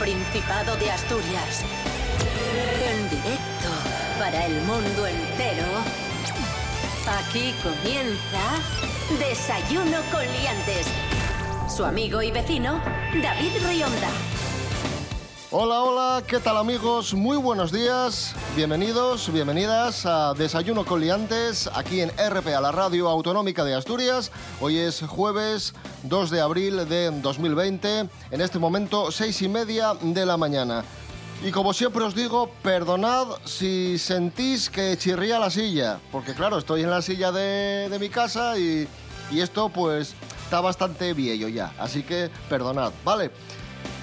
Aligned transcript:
Principado 0.00 0.76
de 0.76 0.90
Asturias. 0.90 1.62
En 2.82 3.10
directo 3.10 3.68
para 4.18 4.46
el 4.46 4.54
mundo 4.62 5.06
entero. 5.06 5.66
Aquí 7.06 7.52
comienza 7.62 9.18
Desayuno 9.18 9.98
con 10.10 10.22
Liantes. 10.22 10.86
Su 11.68 11.84
amigo 11.84 12.22
y 12.22 12.30
vecino, 12.30 12.80
David 13.22 13.52
Rionda. 13.62 14.08
Hola, 15.50 15.82
hola, 15.82 16.22
¿qué 16.26 16.38
tal 16.38 16.56
amigos? 16.56 17.12
Muy 17.12 17.36
buenos 17.36 17.70
días, 17.70 18.34
bienvenidos, 18.56 19.30
bienvenidas 19.32 20.06
a 20.06 20.32
Desayuno 20.32 20.84
con 20.86 21.00
Liantes, 21.00 21.68
aquí 21.74 22.00
en 22.00 22.10
RPA, 22.10 22.60
la 22.60 22.72
radio 22.72 23.08
autonómica 23.08 23.64
de 23.64 23.74
Asturias. 23.74 24.30
Hoy 24.60 24.78
es 24.78 25.02
jueves 25.02 25.74
2 26.02 26.30
de 26.30 26.40
abril 26.40 26.88
de 26.88 27.10
2020, 27.10 28.08
en 28.30 28.40
este 28.40 28.58
momento 28.58 29.10
seis 29.10 29.40
y 29.42 29.48
media 29.48 29.94
de 30.00 30.26
la 30.26 30.36
mañana. 30.36 30.84
Y 31.42 31.50
como 31.50 31.72
siempre 31.72 32.04
os 32.04 32.14
digo, 32.14 32.50
perdonad 32.62 33.26
si 33.44 33.98
sentís 33.98 34.68
que 34.68 34.96
chirría 34.98 35.38
la 35.38 35.50
silla, 35.50 35.98
porque 36.12 36.34
claro, 36.34 36.58
estoy 36.58 36.82
en 36.82 36.90
la 36.90 37.00
silla 37.00 37.32
de, 37.32 37.96
mi 37.98 38.10
casa 38.10 38.58
y, 38.58 38.86
y 39.30 39.40
esto 39.40 39.70
pues 39.70 40.14
está 40.44 40.60
bastante 40.60 41.14
viejo 41.14 41.48
ya, 41.48 41.72
así 41.78 42.02
que 42.02 42.30
perdonad, 42.48 42.92
¿vale? 43.04 43.30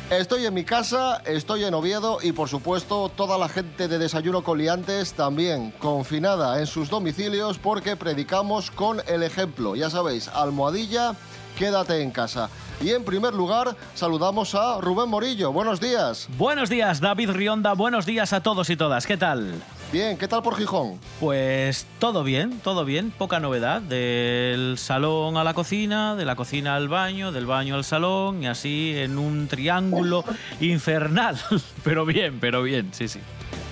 Estoy 0.09 0.45
en 0.45 0.53
mi 0.53 0.64
casa, 0.64 1.22
estoy 1.25 1.66
en 1.66 1.73
Oviedo 1.73 2.20
y 2.23 2.31
por 2.31 2.48
supuesto 2.48 3.12
toda 3.14 3.38
la 3.38 3.50
gente 3.50 3.90
de 3.90 3.98
Desayuno 3.98 4.42
con 4.42 4.58
Liantes 4.58 5.12
también 5.12 5.72
confinada 5.80 6.59
en 6.59 6.66
sus 6.66 6.90
domicilios 6.90 7.58
porque 7.58 7.98
predicamos 7.98 8.72
con 8.72 9.02
el 9.08 9.22
ejemplo. 9.22 9.75
Ya 9.75 9.90
sabéis, 9.90 10.30
almohadilla, 10.30 11.14
quédate 11.58 12.02
en 12.02 12.11
casa. 12.11 12.50
Y 12.80 12.91
en 12.91 13.03
primer 13.03 13.33
lugar, 13.33 13.75
saludamos 13.95 14.53
a 14.53 14.80
Rubén 14.80 15.09
Morillo. 15.09 15.52
Buenos 15.52 15.81
días. 15.81 16.27
Buenos 16.38 16.69
días, 16.69 17.02
David 17.02 17.31
Rionda. 17.31 17.73
Buenos 17.73 18.05
días 18.05 18.31
a 18.33 18.44
todos 18.44 18.69
y 18.69 18.77
todas. 18.77 19.08
¿Qué 19.08 19.17
tal? 19.17 19.55
Bien, 19.91 20.17
¿qué 20.17 20.28
tal 20.28 20.44
por 20.44 20.55
Gijón? 20.55 21.00
Pues 21.19 21.88
todo 21.97 22.23
bien, 22.23 22.59
todo 22.59 22.85
bien. 22.85 23.09
Poca 23.09 23.39
novedad. 23.39 23.81
Del 23.81 24.78
salón 24.78 25.38
a 25.38 25.44
la 25.44 25.55
cocina, 25.55 26.16
de 26.16 26.25
la 26.25 26.35
cocina 26.35 26.75
al 26.75 26.88
baño, 26.88 27.31
del 27.31 27.47
baño 27.47 27.73
al 27.73 27.83
salón 27.83 28.44
y 28.44 28.47
así 28.47 28.94
en 28.95 29.17
un 29.17 29.47
triángulo 29.47 30.23
infernal. 30.59 31.39
Pero 31.83 32.05
bien, 32.05 32.39
pero 32.39 32.61
bien, 32.61 32.89
sí, 32.91 33.08
sí. 33.08 33.19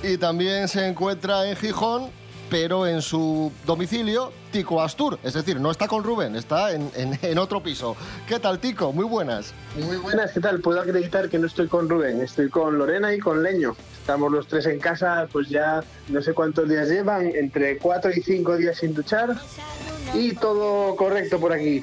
Y 0.01 0.17
también 0.17 0.67
se 0.67 0.87
encuentra 0.87 1.47
en 1.47 1.55
Gijón 1.55 2.09
pero 2.49 2.87
en 2.87 3.01
su 3.01 3.51
domicilio, 3.65 4.31
Tico 4.55 4.81
Astur. 4.81 5.19
Es 5.21 5.33
decir, 5.33 5.59
no 5.59 5.69
está 5.69 5.85
con 5.85 6.01
Rubén, 6.01 6.33
está 6.37 6.71
en, 6.71 6.89
en, 6.95 7.37
otro 7.37 7.61
piso. 7.61 7.97
¿Qué 8.25 8.39
tal, 8.39 8.57
Tico? 8.59 8.93
Muy 8.93 9.03
buenas. 9.03 9.53
Muy 9.77 9.97
buenas, 9.97 10.31
¿qué 10.31 10.39
tal? 10.39 10.61
Puedo 10.61 10.79
acreditar 10.79 11.27
que 11.27 11.37
no 11.37 11.47
estoy 11.47 11.67
con 11.67 11.89
Rubén, 11.89 12.21
estoy 12.21 12.47
con 12.47 12.77
Lorena 12.77 13.13
y 13.13 13.19
con 13.19 13.43
Leño. 13.43 13.75
Estamos 13.99 14.31
los 14.31 14.47
tres 14.47 14.65
en 14.67 14.79
casa, 14.79 15.27
pues 15.29 15.49
ya 15.49 15.83
no 16.07 16.21
sé 16.21 16.33
cuántos 16.33 16.69
días 16.69 16.87
llevan, 16.87 17.35
entre 17.35 17.77
cuatro 17.79 18.11
y 18.15 18.21
cinco 18.21 18.55
días 18.55 18.77
sin 18.77 18.93
duchar. 18.93 19.35
Y 20.17 20.33
todo 20.33 20.95
correcto 20.95 21.39
por 21.39 21.51
aquí. 21.51 21.81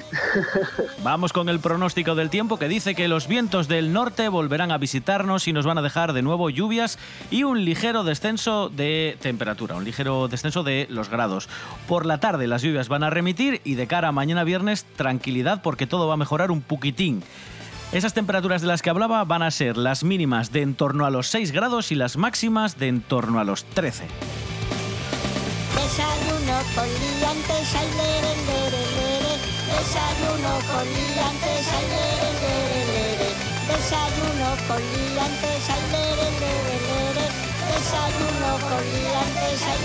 Vamos 1.03 1.31
con 1.31 1.49
el 1.49 1.59
pronóstico 1.59 2.15
del 2.15 2.29
tiempo 2.29 2.57
que 2.57 2.67
dice 2.67 2.95
que 2.95 3.07
los 3.07 3.27
vientos 3.27 3.67
del 3.67 3.93
norte 3.93 4.27
volverán 4.27 4.71
a 4.71 4.77
visitarnos 4.77 5.47
y 5.47 5.53
nos 5.53 5.65
van 5.65 5.77
a 5.77 5.83
dejar 5.83 6.13
de 6.13 6.23
nuevo 6.23 6.49
lluvias 6.49 6.97
y 7.29 7.43
un 7.43 7.63
ligero 7.63 8.03
descenso 8.03 8.69
de 8.69 9.17
temperatura, 9.21 9.75
un 9.75 9.85
ligero 9.85 10.27
descenso 10.27 10.63
de 10.63 10.87
los 10.89 11.09
grados. 11.09 11.47
Por 11.87 12.05
la 12.05 12.19
tarde 12.19 12.47
las 12.47 12.63
lluvias 12.63 12.89
van 12.89 13.03
a 13.03 13.11
remitir 13.11 13.61
y 13.63 13.75
de 13.75 13.87
cara 13.87 14.07
a 14.07 14.11
mañana 14.11 14.43
viernes 14.43 14.85
tranquilidad 14.95 15.61
porque 15.61 15.85
todo 15.85 16.07
va 16.07 16.15
a 16.15 16.17
mejorar 16.17 16.49
un 16.49 16.61
poquitín. 16.61 17.23
Esas 17.91 18.15
temperaturas 18.15 18.61
de 18.61 18.67
las 18.67 18.81
que 18.81 18.89
hablaba 18.89 19.23
van 19.25 19.43
a 19.43 19.51
ser 19.51 19.77
las 19.77 20.03
mínimas 20.03 20.51
de 20.51 20.63
en 20.63 20.73
torno 20.73 21.05
a 21.05 21.11
los 21.11 21.27
6 21.27 21.51
grados 21.51 21.91
y 21.91 21.95
las 21.95 22.17
máximas 22.17 22.79
de 22.79 22.87
en 22.87 23.01
torno 23.01 23.39
a 23.39 23.43
los 23.43 23.65
13. 23.65 24.05
Desayuno 25.75 26.32
con 26.75 26.87
liantes, 26.87 27.75
ay, 27.75 27.89
lere, 27.97 28.33
lere. 28.47 29.33
Desayuno 29.69 30.53
con 30.69 30.85
liantes, 30.93 31.67
ay. 31.77 31.87
Desayuno 33.67 34.49
con 34.67 34.81
liantes, 34.81 35.65
ay. 35.69 35.83
Desayuno 37.69 38.51
con 38.69 38.83
liantes, 38.93 39.61
ay. 39.71 39.83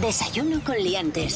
Desayuno 0.00 0.56
con 0.64 0.76
liantes. 0.76 1.32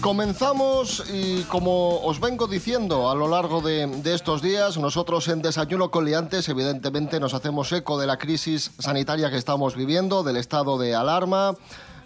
Comenzamos 0.00 1.04
y 1.12 1.42
como 1.42 2.00
os 2.00 2.20
vengo 2.20 2.46
diciendo 2.46 3.10
a 3.10 3.14
lo 3.14 3.28
largo 3.28 3.60
de, 3.60 4.00
estos 4.06 4.40
días, 4.40 4.78
nosotros 4.78 5.28
en 5.28 5.42
Desayuno 5.42 5.90
con 5.90 6.06
Liantes 6.06 6.48
evidentemente 6.48 7.20
nos 7.20 7.34
hacemos 7.34 7.70
eco 7.72 7.98
de 8.00 8.06
la 8.06 8.18
crisis 8.18 8.70
sanitaria 8.78 9.30
que 9.30 9.36
estamos 9.36 9.76
viviendo, 9.76 10.22
del 10.22 10.38
estado 10.38 10.78
de 10.78 10.94
alarma, 10.94 11.54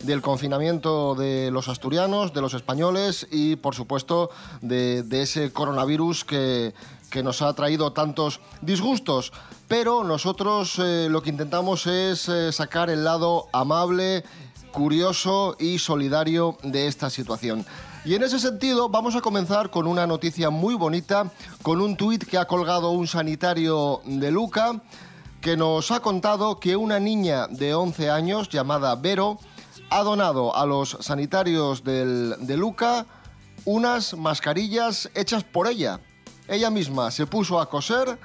del 0.02 0.22
confinamiento 0.22 1.14
de 1.14 1.52
los 1.52 1.68
asturianos, 1.68 2.34
de 2.34 2.40
los 2.40 2.54
españoles 2.54 3.28
y 3.30 3.54
por 3.54 3.76
supuesto 3.76 4.28
de, 4.60 5.04
de 5.04 5.22
ese 5.22 5.52
coronavirus 5.52 6.24
que, 6.24 6.74
que 7.14 7.22
nos 7.22 7.42
ha 7.42 7.54
traído 7.54 7.92
tantos 7.92 8.40
disgustos. 8.60 9.32
Pero 9.68 10.02
nosotros 10.02 10.80
eh, 10.80 11.06
lo 11.08 11.22
que 11.22 11.30
intentamos 11.30 11.86
es 11.86 12.28
eh, 12.28 12.50
sacar 12.50 12.90
el 12.90 13.04
lado 13.04 13.46
amable 13.52 14.24
curioso 14.74 15.56
y 15.58 15.78
solidario 15.78 16.58
de 16.62 16.88
esta 16.88 17.08
situación. 17.08 17.64
Y 18.04 18.14
en 18.14 18.24
ese 18.24 18.38
sentido 18.38 18.88
vamos 18.90 19.14
a 19.14 19.22
comenzar 19.22 19.70
con 19.70 19.86
una 19.86 20.06
noticia 20.06 20.50
muy 20.50 20.74
bonita, 20.74 21.30
con 21.62 21.80
un 21.80 21.96
tuit 21.96 22.24
que 22.24 22.36
ha 22.36 22.46
colgado 22.46 22.90
un 22.90 23.06
sanitario 23.06 24.02
de 24.04 24.30
Luca, 24.30 24.82
que 25.40 25.56
nos 25.56 25.90
ha 25.90 26.00
contado 26.00 26.58
que 26.58 26.74
una 26.74 26.98
niña 26.98 27.46
de 27.46 27.72
11 27.72 28.10
años 28.10 28.48
llamada 28.48 28.96
Vero 28.96 29.38
ha 29.90 30.02
donado 30.02 30.54
a 30.56 30.66
los 30.66 30.98
sanitarios 31.00 31.84
del, 31.84 32.34
de 32.40 32.56
Luca 32.56 33.06
unas 33.64 34.14
mascarillas 34.14 35.08
hechas 35.14 35.44
por 35.44 35.68
ella. 35.68 36.00
Ella 36.48 36.68
misma 36.68 37.10
se 37.10 37.26
puso 37.26 37.60
a 37.60 37.70
coser 37.70 38.18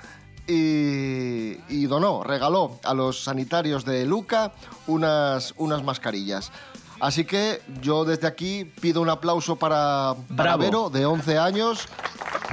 y, 0.50 1.60
y, 1.70 1.86
donó, 1.86 2.24
regaló 2.24 2.80
a 2.84 2.96
los 2.96 3.24
sanitarios 3.24 3.86
de 3.86 4.06
Luca 4.06 4.52
unas, 4.88 5.54
unas 5.58 5.84
mascarillas. 5.84 6.52
Así 7.00 7.24
que 7.24 7.62
yo 7.82 8.04
desde 8.04 8.28
aquí 8.28 8.66
pido 8.66 9.02
un 9.02 9.10
aplauso 9.10 9.56
para, 9.56 10.16
para 10.36 10.58
Vero, 10.58 10.90
de 10.90 11.06
11 11.06 11.38
años, 11.38 11.88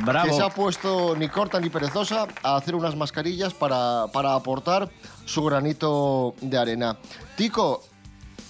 Bravo. 0.04 0.28
que 0.28 0.34
se 0.34 0.42
ha 0.42 0.50
puesto 0.50 1.16
ni 1.16 1.28
corta 1.28 1.58
ni 1.58 1.70
perezosa 1.70 2.28
a 2.42 2.56
hacer 2.56 2.74
unas 2.74 2.94
mascarillas 2.94 3.54
para, 3.54 4.06
para 4.12 4.34
aportar 4.34 4.88
su 5.24 5.42
granito 5.42 6.34
de 6.42 6.58
arena. 6.58 6.98
Tico, 7.36 7.82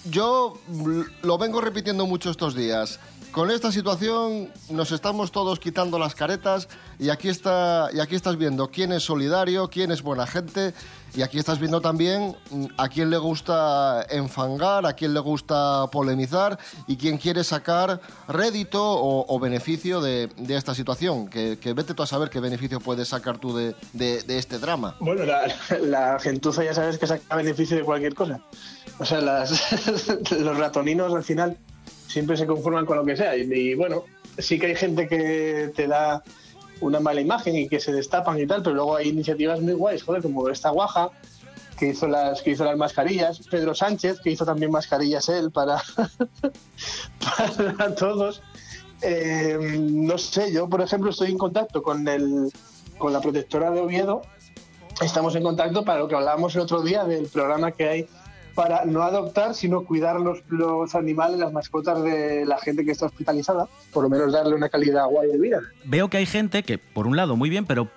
yo 0.05 0.59
lo 1.23 1.37
vengo 1.37 1.61
repitiendo 1.61 2.05
mucho 2.05 2.29
estos 2.29 2.53
días 2.53 2.99
con 3.37 3.51
esta 3.51 3.71
situación 3.71 4.51
nos 4.71 4.91
estamos 4.91 5.31
todos 5.31 5.59
quitando 5.59 5.99
las 5.99 6.15
caretas 6.15 6.67
y 6.97 7.09
aquí, 7.09 7.29
está, 7.29 7.87
y 7.93 7.99
aquí 7.99 8.15
estás 8.15 8.35
viendo 8.35 8.71
quién 8.71 8.91
es 8.91 9.03
solidario, 9.03 9.69
quién 9.69 9.91
es 9.91 10.01
buena 10.01 10.25
gente 10.25 10.73
y 11.13 11.21
aquí 11.21 11.37
estás 11.37 11.59
viendo 11.59 11.79
también 11.79 12.35
a 12.79 12.89
quién 12.89 13.11
le 13.11 13.19
gusta 13.19 14.07
enfangar, 14.09 14.87
a 14.87 14.93
quién 14.93 15.13
le 15.13 15.19
gusta 15.19 15.85
polemizar 15.91 16.57
y 16.87 16.97
quién 16.97 17.19
quiere 17.19 17.43
sacar 17.43 18.01
rédito 18.27 18.81
o, 18.83 19.39
beneficio 19.39 20.01
de, 20.01 20.31
esta 20.49 20.73
situación. 20.73 21.27
Que, 21.27 21.59
vete 21.75 21.93
tú 21.93 22.01
a 22.01 22.07
saber 22.07 22.31
qué 22.31 22.39
beneficio 22.39 22.79
puedes 22.79 23.09
sacar 23.09 23.37
tú 23.37 23.55
de, 23.55 23.75
este 24.29 24.57
drama. 24.57 24.95
Bueno, 24.99 25.25
la, 25.25 25.43
la, 25.81 26.19
gentuza 26.19 26.63
ya 26.63 26.73
sabes 26.73 26.97
que 26.97 27.05
saca 27.05 27.35
beneficio 27.35 27.77
de 27.77 27.83
cualquier 27.83 28.15
cosa. 28.15 28.41
O 28.97 29.05
sea, 29.05 29.21
los 29.21 30.57
ratoninos 30.57 31.13
al 31.13 31.23
final 31.23 31.55
siempre 32.17 32.35
se 32.35 32.47
conforman 32.47 32.87
con 32.87 32.97
lo 32.97 33.05
que 33.05 33.15
sea. 33.15 33.37
Y, 33.37 33.75
bueno, 33.75 34.05
sí 34.39 34.57
que 34.57 34.65
hay 34.65 34.75
gente 34.75 35.07
que 35.07 35.71
te 35.75 35.85
da 35.85 36.23
una 36.81 36.99
mala 36.99 37.21
imagen 37.21 37.55
y 37.55 37.67
que 37.67 37.79
se 37.79 37.93
destapan 37.93 38.39
y 38.39 38.47
tal, 38.47 38.63
pero 38.63 38.75
luego 38.75 38.95
hay 38.95 39.09
iniciativas 39.09 39.61
muy 39.61 39.73
guays, 39.73 40.01
joder, 40.01 40.23
como 40.23 40.49
esta 40.49 40.71
guaja 40.71 41.11
que 41.77 41.89
hizo 41.89 42.07
las 42.07 42.41
que 42.41 42.51
hizo 42.51 42.65
las 42.65 42.75
mascarillas, 42.75 43.39
Pedro 43.51 43.75
Sánchez 43.75 44.19
que 44.19 44.31
hizo 44.31 44.45
también 44.45 44.71
mascarillas 44.71 45.29
él 45.29 45.51
para 45.51 45.77
para 47.37 47.93
todos. 47.93 48.41
Eh, 49.03 49.77
no 49.91 50.17
sé, 50.17 50.51
yo 50.51 50.67
por 50.67 50.81
ejemplo 50.81 51.11
estoy 51.11 51.29
en 51.29 51.37
contacto 51.37 51.83
con 51.83 52.07
el 52.07 52.51
con 52.97 53.13
la 53.13 53.21
protectora 53.21 53.69
de 53.69 53.79
Oviedo. 53.79 54.23
Estamos 55.01 55.35
en 55.35 55.43
contacto 55.43 55.85
para 55.85 55.99
lo 55.99 56.07
que 56.07 56.15
hablábamos 56.15 56.55
el 56.55 56.61
otro 56.61 56.81
día 56.81 57.03
del 57.03 57.27
programa 57.27 57.71
que 57.71 57.87
hay 57.87 58.07
para 58.57 58.85
no 58.85 59.03
adoptar, 59.03 59.53
sino 59.53 59.83
cuidar 59.83 60.19
los, 60.19 60.39
los, 60.49 60.95
animales, 60.95 61.37
las 61.37 61.53
mascotas 61.53 62.01
de 62.01 62.43
la 62.43 62.57
gente 62.57 62.83
que 62.83 62.89
está 62.89 63.05
hospitalizada, 63.05 63.67
por 63.93 64.01
lo 64.01 64.09
menos 64.09 64.33
darle 64.33 64.55
una 64.55 64.67
calidad 64.67 65.05
guay 65.05 65.29
de 65.31 65.37
vida. 65.37 65.61
Veo 65.85 66.09
que 66.09 66.17
hay 66.17 66.25
gente 66.25 66.63
que, 66.63 66.79
por 66.79 67.05
un 67.05 67.15
lado, 67.15 67.35
muy 67.35 67.51
bien, 67.51 67.67
pero 67.67 67.87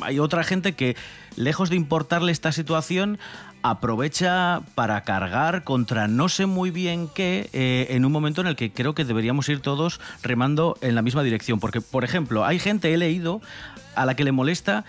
hay 0.00 0.18
otra 0.18 0.42
gente 0.42 0.72
que, 0.72 0.96
lejos 1.36 1.70
de 1.70 1.76
importarle 1.76 2.32
esta 2.32 2.50
situación, 2.50 3.20
aprovecha 3.62 4.62
para 4.74 5.02
cargar 5.02 5.62
contra 5.62 6.08
no 6.08 6.28
sé 6.28 6.46
muy 6.46 6.72
bien 6.72 7.08
qué 7.14 7.48
eh, 7.52 7.86
en 7.90 8.04
un 8.04 8.10
momento 8.10 8.40
en 8.40 8.48
el 8.48 8.56
que 8.56 8.72
creo 8.72 8.92
que 8.92 9.04
deberíamos 9.04 9.48
ir 9.48 9.60
todos 9.60 10.00
remando 10.20 10.76
en 10.80 10.96
la 10.96 11.02
misma 11.02 11.22
dirección. 11.22 11.60
Porque, 11.60 11.80
por 11.80 12.02
ejemplo, 12.02 12.44
hay 12.44 12.58
gente, 12.58 12.92
he 12.92 12.96
leído, 12.96 13.40
a 13.94 14.04
la 14.04 14.16
que 14.16 14.24
le 14.24 14.32
molesta 14.32 14.84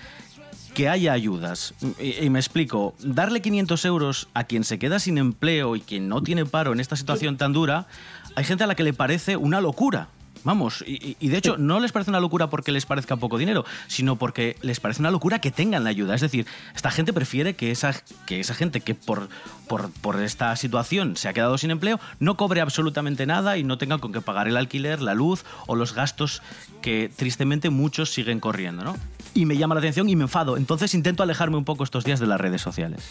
que 0.77 0.87
haya 0.87 1.11
ayudas. 1.11 1.73
Y, 1.99 2.23
y 2.23 2.29
me 2.29 2.37
explico, 2.37 2.93
darle 2.99 3.41
500 3.41 3.83
euros 3.85 4.27
a 4.35 4.43
quien 4.43 4.63
se 4.63 4.77
queda 4.77 4.99
sin 4.99 5.17
empleo 5.17 5.75
y 5.75 5.81
quien 5.81 6.07
no 6.07 6.21
tiene 6.21 6.45
paro 6.45 6.71
en 6.71 6.79
esta 6.79 6.95
situación 6.95 7.35
tan 7.35 7.51
dura, 7.51 7.87
hay 8.35 8.43
gente 8.43 8.63
a 8.63 8.67
la 8.67 8.75
que 8.75 8.83
le 8.83 8.93
parece 8.93 9.37
una 9.37 9.59
locura. 9.59 10.09
Vamos, 10.43 10.83
y, 10.85 11.15
de 11.27 11.37
hecho 11.37 11.57
no 11.57 11.79
les 11.79 11.91
parece 11.91 12.11
una 12.11 12.19
locura 12.19 12.49
porque 12.49 12.71
les 12.71 12.85
parezca 12.85 13.15
poco 13.15 13.37
dinero, 13.37 13.65
sino 13.87 14.15
porque 14.15 14.55
les 14.61 14.79
parece 14.79 15.01
una 15.01 15.11
locura 15.11 15.39
que 15.39 15.51
tengan 15.51 15.83
la 15.83 15.89
ayuda. 15.89 16.15
Es 16.15 16.21
decir, 16.21 16.45
esta 16.75 16.91
gente 16.91 17.13
prefiere 17.13 17.55
que 17.55 17.71
esa, 17.71 17.93
que 18.25 18.39
esa 18.39 18.53
gente 18.53 18.81
que 18.81 18.95
por, 18.95 19.29
por, 19.67 19.91
por 19.91 20.21
esta 20.21 20.55
situación 20.55 21.17
se 21.17 21.29
ha 21.29 21.33
quedado 21.33 21.57
sin 21.57 21.71
empleo 21.71 21.99
no 22.19 22.37
cobre 22.37 22.61
absolutamente 22.61 23.25
nada 23.25 23.57
y 23.57 23.63
no 23.63 23.77
tenga 23.77 23.97
con 23.97 24.13
qué 24.13 24.21
pagar 24.21 24.47
el 24.47 24.57
alquiler, 24.57 25.01
la 25.01 25.13
luz 25.13 25.45
o 25.67 25.75
los 25.75 25.93
gastos 25.93 26.41
que 26.81 27.11
tristemente 27.15 27.69
muchos 27.69 28.11
siguen 28.11 28.39
corriendo. 28.39 28.83
¿no? 28.83 28.97
Y 29.33 29.45
me 29.45 29.57
llama 29.57 29.75
la 29.75 29.79
atención 29.79 30.09
y 30.09 30.15
me 30.15 30.23
enfado. 30.23 30.57
Entonces 30.57 30.93
intento 30.93 31.23
alejarme 31.23 31.57
un 31.57 31.65
poco 31.65 31.83
estos 31.83 32.03
días 32.03 32.19
de 32.19 32.27
las 32.27 32.39
redes 32.39 32.61
sociales. 32.61 33.01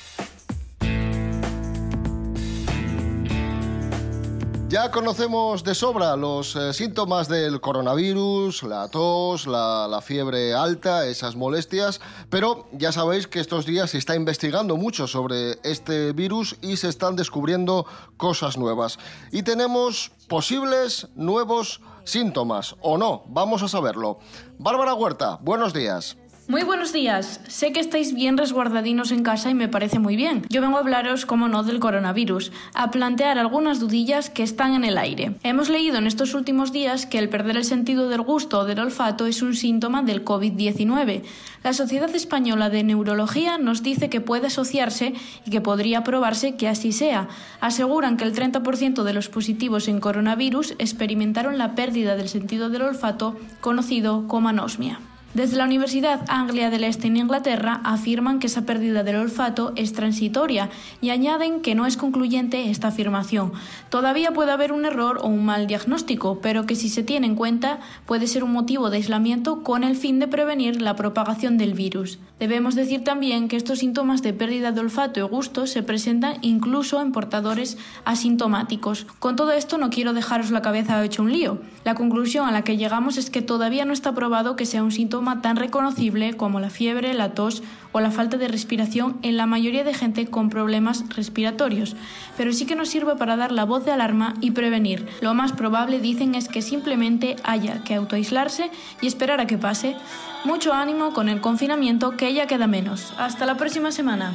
Ya 4.69 4.91
conocemos 4.91 5.63
de 5.63 5.77
sobra 5.77 6.17
los 6.17 6.57
eh, 6.57 6.73
síntomas 6.73 7.29
del 7.29 7.61
coronavirus, 7.61 8.65
la 8.65 8.89
tos, 8.89 9.47
la, 9.47 9.87
la 9.87 10.01
fiebre 10.01 10.55
alta, 10.55 11.07
esas 11.07 11.37
molestias, 11.37 12.01
pero 12.31 12.67
ya 12.73 12.91
sabéis 12.91 13.29
que 13.29 13.39
estos 13.39 13.65
días 13.65 13.91
se 13.91 13.99
está 13.99 14.17
investigando 14.17 14.77
mucho 14.77 15.07
sobre 15.07 15.61
este 15.63 16.13
virus 16.13 16.57
y 16.63 16.79
se 16.79 16.89
están 16.89 17.15
descubriendo 17.15 17.87
cosas 18.17 18.59
nuevas. 18.59 18.99
Y 19.31 19.45
tenemos 19.45 20.11
posibles 20.27 21.07
nuevos 21.15 21.81
síntomas, 22.03 22.75
o 22.81 22.99
no, 22.99 23.23
vamos 23.29 23.63
a 23.63 23.69
saberlo. 23.69 24.19
Bárbara 24.59 24.95
Huerta, 24.95 25.39
buenos 25.43 25.73
días. 25.75 26.17
Muy 26.49 26.63
buenos 26.63 26.93
días. 26.93 27.41
Sé 27.49 27.73
que 27.73 27.81
estáis 27.81 28.15
bien 28.15 28.39
resguardadinos 28.39 29.11
en 29.11 29.25
casa 29.25 29.51
y 29.51 29.55
me 29.55 29.67
parece 29.67 29.99
muy 29.99 30.15
bien. 30.15 30.45
Yo 30.49 30.61
vengo 30.61 30.77
a 30.77 30.81
hablaros, 30.81 31.27
como 31.27 31.49
no, 31.49 31.65
del 31.65 31.81
coronavirus, 31.81 32.53
a 32.73 32.93
plantear 32.93 33.37
algunas 33.37 33.81
dudillas 33.81 34.31
que 34.31 34.45
están 34.45 34.75
en 34.75 34.85
el 34.85 34.97
aire. 34.97 35.35
Hemos 35.43 35.69
leído 35.71 35.99
en 35.99 36.07
estos 36.07 36.35
últimos 36.35 36.71
días 36.71 37.05
que 37.05 37.19
el 37.19 37.29
perder 37.29 37.57
el 37.57 37.65
sentido 37.65 38.09
del 38.09 38.21
gusto 38.21 38.61
o 38.61 38.65
del 38.65 38.79
olfato 38.79 39.27
es 39.27 39.43
un 39.43 39.57
síntoma 39.57 40.05
del 40.05 40.25
COVID-19. 40.25 41.25
La 41.65 41.73
Sociedad 41.73 42.15
Española 42.15 42.71
de 42.71 42.85
Neurología 42.85 43.59
nos 43.59 43.83
dice 43.83 44.09
que 44.09 44.21
puede 44.21 44.47
asociarse 44.47 45.15
y 45.45 45.51
que 45.51 45.61
podría 45.61 46.05
probarse 46.05 46.55
que 46.55 46.69
así 46.69 46.93
sea. 46.93 47.27
Aseguran 47.61 48.17
que 48.17 48.23
el 48.23 48.33
30% 48.33 49.03
de 49.03 49.13
los 49.13 49.29
positivos 49.29 49.89
en 49.89 49.99
coronavirus 49.99 50.77
experimentaron 50.79 51.59
la 51.59 51.75
pérdida 51.75 52.15
del 52.15 52.29
sentido 52.29 52.71
del 52.71 52.83
olfato, 52.83 53.37
conocido 53.61 54.29
como 54.29 54.49
anosmia. 54.49 55.01
Desde 55.37 55.59
la 55.59 55.67
Universidad 55.67 56.25
Anglia 56.29 56.71
del 56.71 56.83
Este 56.83 57.09
en 57.09 57.19
Inglaterra 57.19 57.83
afirman 57.85 58.39
que 58.39 58.47
esa 58.47 58.65
pérdida 58.65 59.03
del 59.03 59.17
olfato 59.17 59.75
es 59.77 59.93
transitoria 59.93 60.71
y 61.03 61.11
añaden 61.11 61.61
que 61.61 61.75
no 61.75 61.85
es 61.85 61.99
concluyente 61.99 62.71
esta 62.71 62.89
afirmación. 62.89 63.53
Todavía 63.91 64.33
puede 64.33 64.53
haber 64.53 64.73
un 64.73 64.87
error 64.87 65.19
o 65.21 65.27
un 65.27 65.45
mal 65.45 65.67
diagnóstico, 65.67 66.41
pero 66.41 66.65
que 66.65 66.75
si 66.75 66.89
se 66.89 67.03
tiene 67.03 67.27
en 67.27 67.35
cuenta 67.35 67.81
puede 68.07 68.29
ser 68.29 68.45
un 68.45 68.53
motivo 68.53 68.89
de 68.89 68.97
aislamiento 68.97 69.63
con 69.63 69.85
el 69.85 69.95
fin 69.97 70.21
de 70.21 70.27
prevenir 70.27 70.81
la 70.81 70.97
propagación 70.97 71.59
del 71.59 71.75
virus. 71.75 72.19
Debemos 72.39 72.75
decir 72.75 73.05
también 73.05 73.49
que 73.49 73.57
estos 73.57 73.81
síntomas 73.81 74.23
de 74.23 74.33
pérdida 74.33 74.73
de 74.73 74.81
olfato 74.81 75.21
y 75.21 75.23
gusto 75.23 75.67
se 75.67 75.83
presentan 75.83 76.39
incluso 76.41 77.03
en 77.03 77.13
portadores 77.13 77.77
asintomáticos. 78.07 79.07
Con 79.19 79.37
todo 79.37 79.53
esto 79.53 79.77
no 79.77 79.91
quiero 79.91 80.15
dejaros 80.15 80.51
la 80.51 80.63
cabeza 80.63 81.05
hecho 81.05 81.23
un 81.23 81.33
lío. 81.33 81.59
La 81.85 81.95
conclusión 81.95 82.49
a 82.49 82.53
la 82.53 82.63
que 82.63 82.79
llegamos 82.79 83.19
es 83.19 83.29
que 83.29 83.43
todavía 83.43 83.85
no 83.85 83.93
está 83.93 84.15
probado 84.15 84.57
que 84.57 84.65
sea 84.65 84.83
un 84.83 84.93
síntoma 84.93 85.26
tan 85.43 85.57
reconocible 85.57 86.35
como 86.35 86.61
la 86.61 86.71
fiebre, 86.71 87.13
la 87.15 87.35
tos 87.35 87.63
o 87.93 88.01
la 88.01 88.11
falta 88.11 88.37
de 88.37 88.49
respiración 88.49 89.19
en 89.23 89.37
la 89.37 89.47
mayoría 89.47 89.85
de 89.85 89.95
gente 89.95 90.27
con 90.27 90.51
problemas 90.51 91.05
respiratorios, 91.15 91.97
pero 92.37 92.53
sí 92.53 92.67
que 92.67 92.77
nos 92.77 92.89
sirve 92.89 93.17
para 93.17 93.37
dar 93.37 93.53
la 93.53 93.65
voz 93.65 93.85
de 93.85 93.93
alarma 93.93 94.35
y 94.41 94.53
prevenir. 94.53 95.07
Lo 95.21 95.35
más 95.35 95.53
probable, 95.53 96.01
dicen, 96.01 96.35
es 96.35 96.49
que 96.49 96.63
simplemente 96.63 97.37
haya 97.45 97.83
que 97.85 97.95
autoaislarse 97.95 98.71
y 99.01 99.07
esperar 99.07 99.41
a 99.41 99.47
que 99.47 99.59
pase. 99.59 99.97
Mucho 100.45 100.73
ánimo 100.73 101.13
con 101.13 101.29
el 101.29 101.41
confinamiento 101.41 102.17
que 102.17 102.33
ya 102.33 102.47
queda 102.47 102.67
menos. 102.67 103.13
Hasta 103.19 103.47
la 103.47 103.57
próxima 103.57 103.91
semana. 103.91 104.33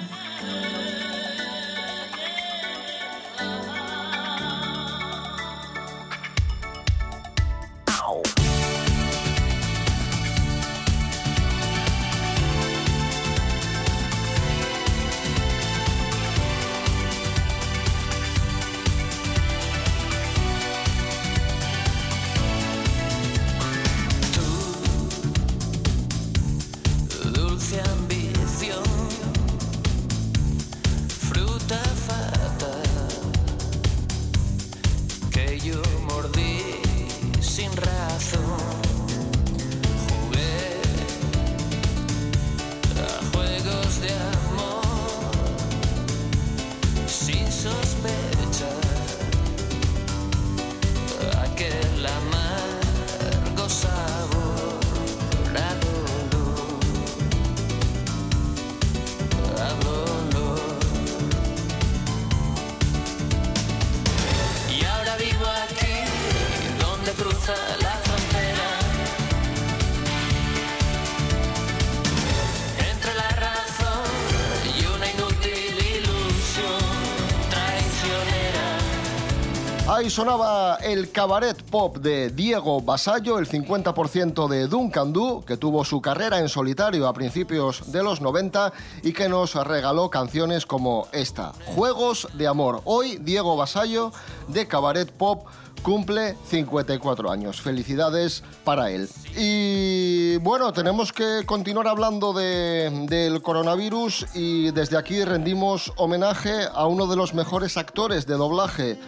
Sonaba 80.12 80.76
el 80.84 81.12
cabaret 81.12 81.62
pop 81.64 81.98
de 81.98 82.30
Diego 82.32 82.82
Basallo, 82.82 83.40
el 83.40 83.48
50% 83.48 84.48
de 84.50 84.68
Duncan 84.68 85.14
Du, 85.14 85.44
que 85.46 85.56
tuvo 85.56 85.86
su 85.86 86.02
carrera 86.02 86.40
en 86.40 86.50
solitario 86.50 87.08
a 87.08 87.14
principios 87.14 87.92
de 87.94 88.04
los 88.04 88.20
90 88.20 88.74
y 89.04 89.14
que 89.14 89.30
nos 89.30 89.56
regaló 89.56 90.10
canciones 90.10 90.66
como 90.66 91.08
esta, 91.14 91.54
Juegos 91.66 92.28
de 92.34 92.48
Amor. 92.48 92.82
Hoy 92.84 93.20
Diego 93.22 93.56
Basallo 93.56 94.12
de 94.50 94.68
cabaret 94.68 95.10
pop 95.12 95.46
cumple 95.82 96.36
54 96.48 97.32
años. 97.32 97.62
Felicidades 97.62 98.44
para 98.66 98.92
él. 98.92 99.10
Y 99.38 100.38
bueno, 100.38 100.74
tenemos 100.74 101.12
que 101.14 101.44
continuar 101.46 101.88
hablando 101.88 102.34
de- 102.34 103.06
del 103.10 103.42
coronavirus 103.42 104.28
y 104.36 104.72
desde 104.72 104.98
aquí 104.98 105.24
rendimos 105.24 105.92
homenaje 105.96 106.66
a 106.72 106.86
uno 106.86 107.08
de 107.08 107.16
los 107.16 107.34
mejores 107.34 107.78
actores 107.78 108.28
de 108.28 108.36
doblaje 108.36 109.00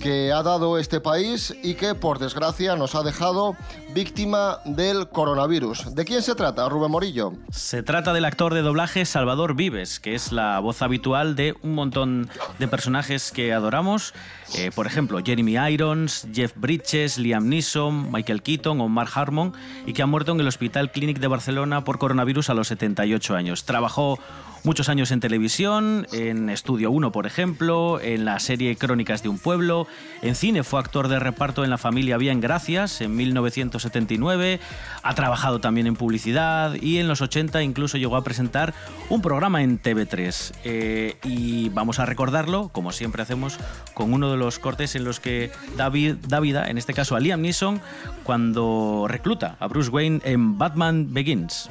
que 0.00 0.32
ha 0.32 0.42
dado 0.42 0.78
este 0.78 1.00
país 1.00 1.54
y 1.62 1.74
que 1.74 1.94
por 1.94 2.18
desgracia 2.18 2.76
nos 2.76 2.94
ha 2.94 3.02
dejado 3.02 3.56
víctima 3.94 4.58
del 4.64 5.08
coronavirus. 5.08 5.94
¿De 5.94 6.04
quién 6.04 6.22
se 6.22 6.34
trata, 6.34 6.68
Rubén 6.68 6.90
Morillo? 6.90 7.32
Se 7.50 7.82
trata 7.82 8.12
del 8.12 8.24
actor 8.24 8.54
de 8.54 8.62
doblaje 8.62 9.04
Salvador 9.04 9.54
Vives, 9.54 10.00
que 10.00 10.14
es 10.14 10.32
la 10.32 10.58
voz 10.60 10.82
habitual 10.82 11.36
de 11.36 11.54
un 11.62 11.74
montón 11.74 12.30
de 12.58 12.68
personajes 12.68 13.32
que 13.32 13.52
adoramos. 13.52 14.14
Eh, 14.56 14.70
por 14.74 14.86
ejemplo, 14.86 15.20
Jeremy 15.24 15.56
Irons, 15.72 16.26
Jeff 16.32 16.52
Bridges, 16.56 17.18
Liam 17.18 17.48
Neeson, 17.48 18.10
Michael 18.10 18.42
Keaton 18.42 18.80
o 18.80 18.88
Mark 18.88 19.10
Harmon 19.14 19.52
y 19.86 19.92
que 19.92 20.02
ha 20.02 20.06
muerto 20.06 20.32
en 20.32 20.40
el 20.40 20.48
Hospital 20.48 20.90
Clínic 20.90 21.18
de 21.18 21.28
Barcelona 21.28 21.84
por 21.84 21.98
coronavirus 21.98 22.50
a 22.50 22.54
los 22.54 22.68
78 22.68 23.34
años. 23.34 23.64
Trabajó 23.64 24.18
muchos 24.64 24.88
años 24.88 25.10
en 25.10 25.20
televisión, 25.20 26.06
en 26.12 26.48
Estudio 26.48 26.90
1, 26.90 27.12
por 27.12 27.26
ejemplo, 27.26 28.00
en 28.00 28.24
la 28.24 28.38
serie 28.38 28.76
Crónicas 28.76 29.22
de 29.22 29.28
un 29.28 29.38
pueblo, 29.38 29.81
en 30.22 30.34
cine 30.34 30.62
fue 30.62 30.80
actor 30.80 31.08
de 31.08 31.18
reparto 31.18 31.64
en 31.64 31.70
La 31.70 31.78
familia 31.78 32.16
Bien 32.16 32.40
Gracias 32.40 33.00
en 33.00 33.14
1979, 33.16 34.60
ha 35.02 35.14
trabajado 35.14 35.60
también 35.60 35.86
en 35.86 35.96
publicidad 35.96 36.74
y 36.74 36.98
en 36.98 37.08
los 37.08 37.20
80 37.20 37.62
incluso 37.62 37.98
llegó 37.98 38.16
a 38.16 38.24
presentar 38.24 38.74
un 39.08 39.22
programa 39.22 39.62
en 39.62 39.80
TV3. 39.80 40.52
Eh, 40.64 41.16
y 41.24 41.68
vamos 41.70 41.98
a 41.98 42.06
recordarlo, 42.06 42.68
como 42.68 42.92
siempre 42.92 43.22
hacemos, 43.22 43.58
con 43.94 44.12
uno 44.12 44.30
de 44.30 44.36
los 44.36 44.58
cortes 44.58 44.94
en 44.94 45.04
los 45.04 45.20
que 45.20 45.50
David, 45.76 46.16
da 46.28 46.40
vida, 46.40 46.68
en 46.68 46.78
este 46.78 46.94
caso 46.94 47.16
a 47.16 47.20
Liam 47.20 47.40
Neeson, 47.40 47.80
cuando 48.22 49.06
recluta 49.08 49.56
a 49.60 49.66
Bruce 49.66 49.90
Wayne 49.90 50.20
en 50.24 50.58
Batman 50.58 51.12
Begins. 51.12 51.68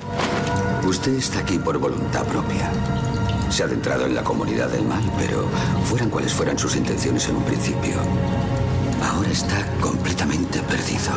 Usted 0.84 1.16
está 1.16 1.40
aquí 1.40 1.58
por 1.58 1.78
voluntad 1.78 2.26
propia. 2.26 2.72
Se 3.52 3.64
ha 3.64 3.66
adentrado 3.66 4.06
en 4.06 4.16
la 4.16 4.24
comunidad 4.24 4.70
del 4.70 4.86
mal, 4.86 5.04
pero 5.18 5.46
fueran 5.84 6.10
cuales 6.10 6.34
fueran 6.34 6.58
sus 6.58 6.78
intenciones 6.78 7.28
en 7.28 7.36
un 7.36 7.44
principio, 7.44 7.96
ahora 9.04 9.30
está 9.30 9.68
completamente 9.82 10.62
perdido. 10.62 11.12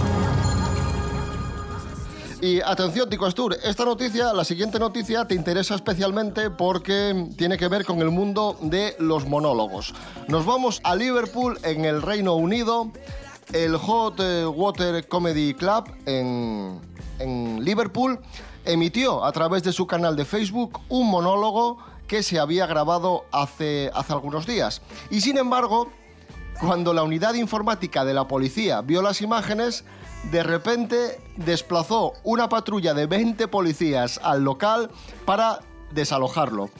Y 2.41 2.61
atención, 2.61 3.09
Tico 3.09 3.27
Astur, 3.27 3.57
esta 3.63 3.85
noticia, 3.85 4.33
la 4.33 4.45
siguiente 4.45 4.81
noticia, 4.81 5.29
te 5.29 5.37
interesa 5.37 5.77
especialmente 5.77 6.51
porque 6.51 7.29
tiene 7.37 7.57
que 7.57 7.69
ver 7.69 7.85
con 7.85 8.01
el 8.01 8.11
mundo 8.11 8.59
de 8.61 8.97
los 8.99 9.29
monólogos. 9.29 9.95
Nos 10.27 10.45
vamos 10.45 10.81
a 10.83 10.97
Liverpool, 10.97 11.61
en 11.63 11.85
el 11.85 12.03
Reino 12.03 12.35
Unido. 12.35 12.91
El 13.53 13.77
Hot 13.77 14.19
eh, 14.19 14.45
Water 14.45 15.07
Comedy 15.07 15.55
Club 15.55 15.85
en, 16.05 16.81
en 17.21 17.65
Liverpool 17.65 18.19
emitió 18.65 19.25
a 19.25 19.31
través 19.31 19.63
de 19.63 19.73
su 19.73 19.87
canal 19.87 20.17
de 20.17 20.25
Facebook 20.25 20.81
un 20.89 21.09
monólogo 21.09 21.94
que 22.07 22.23
se 22.23 22.39
había 22.39 22.67
grabado 22.67 23.25
hace, 23.33 23.91
hace 23.95 24.13
algunos 24.13 24.47
días. 24.47 24.83
Y 25.11 25.21
sin 25.21 25.39
embargo, 25.39 25.91
cuando 26.61 26.93
la 26.93 27.03
unidad 27.03 27.35
informática 27.35 28.05
de 28.05 28.15
la 28.15 28.29
policía 28.29 28.81
vio 28.81 29.03
las 29.03 29.21
imágenes, 29.23 29.85
de 30.31 30.43
repente 30.43 31.21
desplazó 31.37 32.15
una 32.23 32.49
patrulla 32.49 32.95
de 32.95 33.07
20 33.07 33.49
policías 33.49 34.21
al 34.23 34.43
local 34.45 34.91
para 35.25 35.61
desalojarlo. 35.93 36.71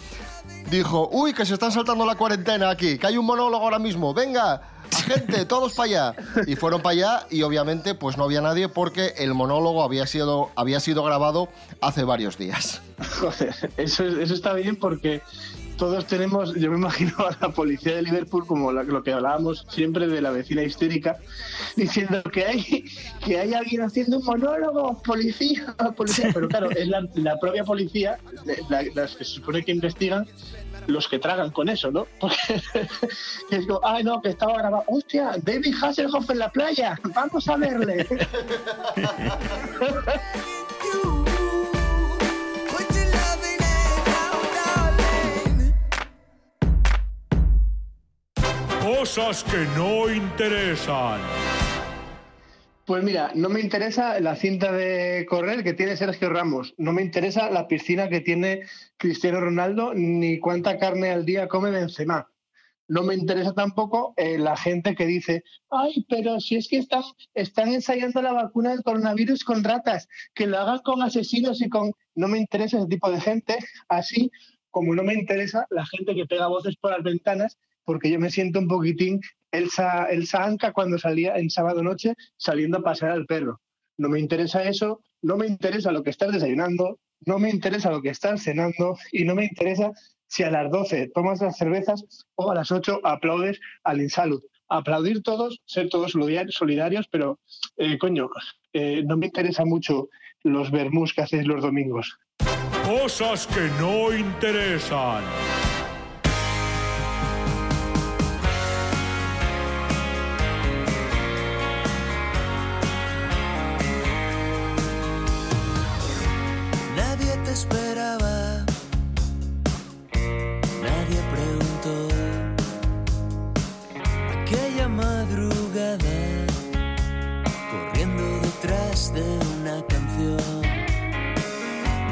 Dijo, 0.71 1.09
uy, 1.13 1.35
que 1.35 1.45
se 1.45 1.55
están 1.55 1.73
saltando 1.73 2.07
la 2.07 2.15
cuarentena 2.15 2.71
aquí, 2.71 2.99
que 2.99 3.07
hay 3.07 3.19
un 3.19 3.27
monólogo 3.27 3.65
ahora 3.65 3.79
mismo, 3.79 4.15
venga, 4.15 4.63
gente, 5.07 5.45
todos 5.47 5.75
para 5.75 5.85
allá. 5.85 6.15
Y 6.47 6.57
fueron 6.57 6.81
para 6.81 6.93
allá 6.93 7.27
y 7.31 7.43
obviamente 7.43 7.95
pues 7.95 8.17
no 8.17 8.25
había 8.25 8.41
nadie 8.41 8.69
porque 8.69 9.15
el 9.19 9.35
monólogo 9.35 9.83
había 9.83 10.07
sido, 10.07 10.51
había 10.57 10.81
sido 10.81 11.05
grabado 11.05 11.49
hace 11.81 12.05
varios 12.05 12.39
días. 12.39 12.81
Joder, 13.21 13.55
eso, 13.77 14.05
eso 14.05 14.35
está 14.35 14.53
bien 14.55 14.77
porque 14.77 15.23
todos 15.77 16.07
tenemos, 16.07 16.55
yo 16.55 16.71
me 16.71 16.77
imagino 16.79 17.13
a 17.19 17.37
la 17.41 17.49
policía 17.51 17.97
de 17.97 18.03
Liverpool 18.03 18.47
como 18.47 18.71
la- 18.73 18.83
lo 18.85 19.03
que 19.03 19.13
hablábamos 19.13 19.67
siempre 19.69 20.07
de 20.07 20.21
la 20.21 20.31
vecina 20.31 20.63
histérica, 20.63 21.19
diciendo 21.77 22.23
que 22.25 22.45
hay, 22.47 22.85
que 23.25 23.39
hay 23.41 23.55
alguien 23.55 23.83
haciendo 23.83 24.19
un 24.19 24.25
monólogo, 24.25 25.01
policía, 25.03 25.75
policía. 25.97 26.31
Pero 26.33 26.49
claro, 26.49 26.71
es 26.71 26.87
la, 26.89 27.07
la 27.15 27.39
propia 27.39 27.65
policía, 27.65 28.19
la- 28.69 28.83
las 28.95 29.17
que 29.17 29.25
se 29.25 29.35
supone 29.35 29.65
que 29.65 29.73
investigan, 29.73 30.27
los 30.87 31.09
que 31.09 31.19
tragan 31.19 31.51
con 31.51 31.69
eso, 31.69 31.91
¿no? 31.91 32.07
Porque 32.21 32.37
es 33.51 33.67
como, 33.67 33.81
ay 33.85 34.05
no, 34.05 34.21
que 34.23 34.29
estaba 34.31 34.57
grabado, 34.59 34.85
hostia, 34.87 35.33
David 35.43 35.75
Hasselhoff 35.83 36.29
en 36.31 36.39
la 36.39 36.51
playa, 36.51 36.99
vamos 37.15 37.49
a 37.49 37.57
verle. 37.57 38.07
Cosas 48.85 49.43
que 49.45 49.65
no 49.79 50.13
interesan. 50.13 51.19
Pues 52.85 53.03
mira, 53.03 53.33
no 53.35 53.49
me 53.49 53.61
interesa 53.61 54.21
la 54.21 54.37
cinta 54.37 54.73
de 54.73 55.25
correr 55.27 55.65
que 55.65 55.73
tiene 55.73 55.97
Sergio 55.97 56.29
Ramos, 56.29 56.75
no 56.77 56.93
me 56.93 57.01
interesa 57.01 57.51
la 57.51 57.67
piscina 57.67 58.11
que 58.11 58.21
tiene 58.21 58.65
Cristiano 58.99 59.41
Ronaldo, 59.41 59.95
ni 59.95 60.39
cuánta 60.39 60.77
carne 60.77 61.11
al 61.11 61.25
día 61.25 61.49
come 61.49 61.71
Benzema. 61.71 62.31
No 62.87 63.03
me 63.05 63.15
interesa 63.15 63.55
tampoco 63.55 64.13
eh, 64.19 64.37
la 64.37 64.55
gente 64.55 64.95
que 64.95 65.07
dice, 65.07 65.45
ay, 65.71 66.05
pero 66.07 66.39
si 66.39 66.57
es 66.57 66.69
que 66.69 66.77
están, 66.77 67.05
están 67.33 67.73
ensayando 67.73 68.21
la 68.21 68.35
vacuna 68.35 68.73
del 68.73 68.83
coronavirus 68.83 69.45
con 69.45 69.65
ratas, 69.65 70.09
que 70.35 70.47
lo 70.47 70.59
hagan 70.59 70.81
con 70.81 71.01
asesinos 71.01 71.63
y 71.63 71.71
con... 71.71 71.93
No 72.15 72.29
me 72.29 72.37
interesa 72.37 72.77
ese 72.77 72.89
tipo 72.89 73.11
de 73.11 73.23
gente, 73.23 73.57
así 73.89 74.31
como 74.71 74.95
no 74.95 75.03
me 75.03 75.15
interesa 75.15 75.67
la 75.71 75.87
gente 75.87 76.15
que 76.15 76.27
pega 76.27 76.49
voces 76.49 76.77
por 76.77 76.91
las 76.91 77.03
ventanas, 77.03 77.57
porque 77.85 78.11
yo 78.11 78.19
me 78.19 78.31
siento 78.31 78.59
un 78.59 78.69
poquitín 78.69 79.21
Elsa, 79.53 80.07
Elsa 80.11 80.45
Anca 80.45 80.73
cuando 80.73 80.99
salía 80.99 81.37
en 81.37 81.51
sábado 81.51 81.83
noche 81.83 82.15
saliendo 82.37 82.79
a 82.79 82.83
pasear 82.83 83.13
al 83.13 83.27
perro. 83.27 83.61
No 83.97 84.09
me 84.09 84.19
interesa 84.19 84.65
eso, 84.65 85.01
no 85.23 85.37
me 85.37 85.47
interesa 85.47 85.93
lo 85.93 86.03
que 86.03 86.11
estás 86.11 86.33
desayunando, 86.33 86.99
no 87.27 87.39
me 87.39 87.51
interesa 87.51 87.91
lo 87.91 88.03
que 88.03 88.11
estás 88.11 88.43
cenando 88.43 88.97
y 89.13 89.25
no 89.25 89.35
me 89.35 89.45
interesa 89.45 89.93
si 90.27 90.43
a 90.43 90.51
las 90.51 90.71
12 90.71 91.11
tomas 91.15 91.41
las 91.41 91.57
cervezas 91.57 92.05
o 92.35 92.51
a 92.51 92.55
las 92.55 92.73
8 92.73 93.01
aplaudes 93.05 93.61
al 93.85 94.01
Insalud. 94.03 94.43
Aplaudir 94.69 95.23
todos, 95.23 95.61
ser 95.67 95.89
todos 95.89 96.13
solidar- 96.15 96.51
solidarios, 96.51 97.07
pero 97.09 97.39
eh, 97.77 97.99
coño, 97.99 98.29
eh, 98.73 99.05
no 99.07 99.17
me 99.17 99.27
interesa 99.27 99.65
mucho 99.65 100.09
los 100.43 100.71
vermús 100.73 101.13
que 101.15 101.23
hacéis 101.23 101.47
los 101.47 101.63
domingos. 101.63 102.19
Cosas 102.85 103.47
que 103.47 103.69
no 103.81 104.13
interesan. 104.15 105.23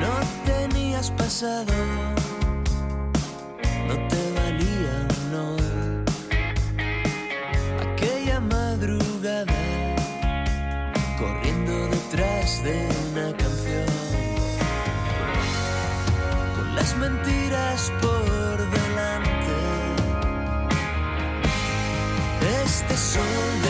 No 0.00 0.14
tenías 0.44 1.10
pasado, 1.12 1.72
no 3.86 3.94
te 4.08 4.32
valía 4.32 5.06
no. 5.30 5.56
Aquella 7.86 8.40
madrugada, 8.40 9.54
corriendo 11.18 11.88
detrás 11.88 12.62
de 12.64 12.88
una 13.12 13.36
canción 13.36 13.86
con 16.56 16.74
las 16.74 16.96
mentiras 16.96 17.92
por 18.00 18.56
delante. 18.70 19.56
Este 22.64 22.96
sol 22.96 23.61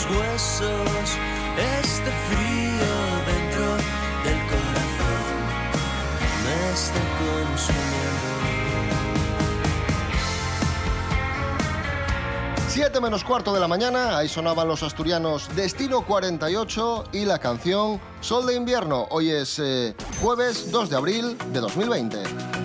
los 0.00 0.16
huesos. 0.16 1.18
Este 1.82 2.10
frío 2.28 2.90
dentro 3.26 3.66
del 4.24 4.40
corazón 4.46 5.22
me 6.44 6.72
está 6.72 7.00
consumiendo. 7.18 7.90
7 12.68 13.00
menos 13.00 13.24
cuarto 13.24 13.52
de 13.52 13.60
la 13.60 13.68
mañana, 13.68 14.16
ahí 14.16 14.28
sonaban 14.28 14.68
los 14.68 14.82
asturianos 14.82 15.48
Destino 15.54 16.02
48 16.02 17.04
y 17.12 17.24
la 17.24 17.38
canción 17.38 18.00
Sol 18.20 18.46
de 18.46 18.54
invierno. 18.54 19.06
Hoy 19.10 19.30
es 19.30 19.58
eh, 19.58 19.94
jueves 20.20 20.70
2 20.70 20.90
de 20.90 20.96
abril 20.96 21.36
de 21.52 21.60
2020. 21.60 22.59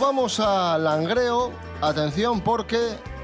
Vamos 0.00 0.38
a 0.38 0.78
Langreo, 0.78 1.50
atención 1.80 2.40
porque 2.40 2.78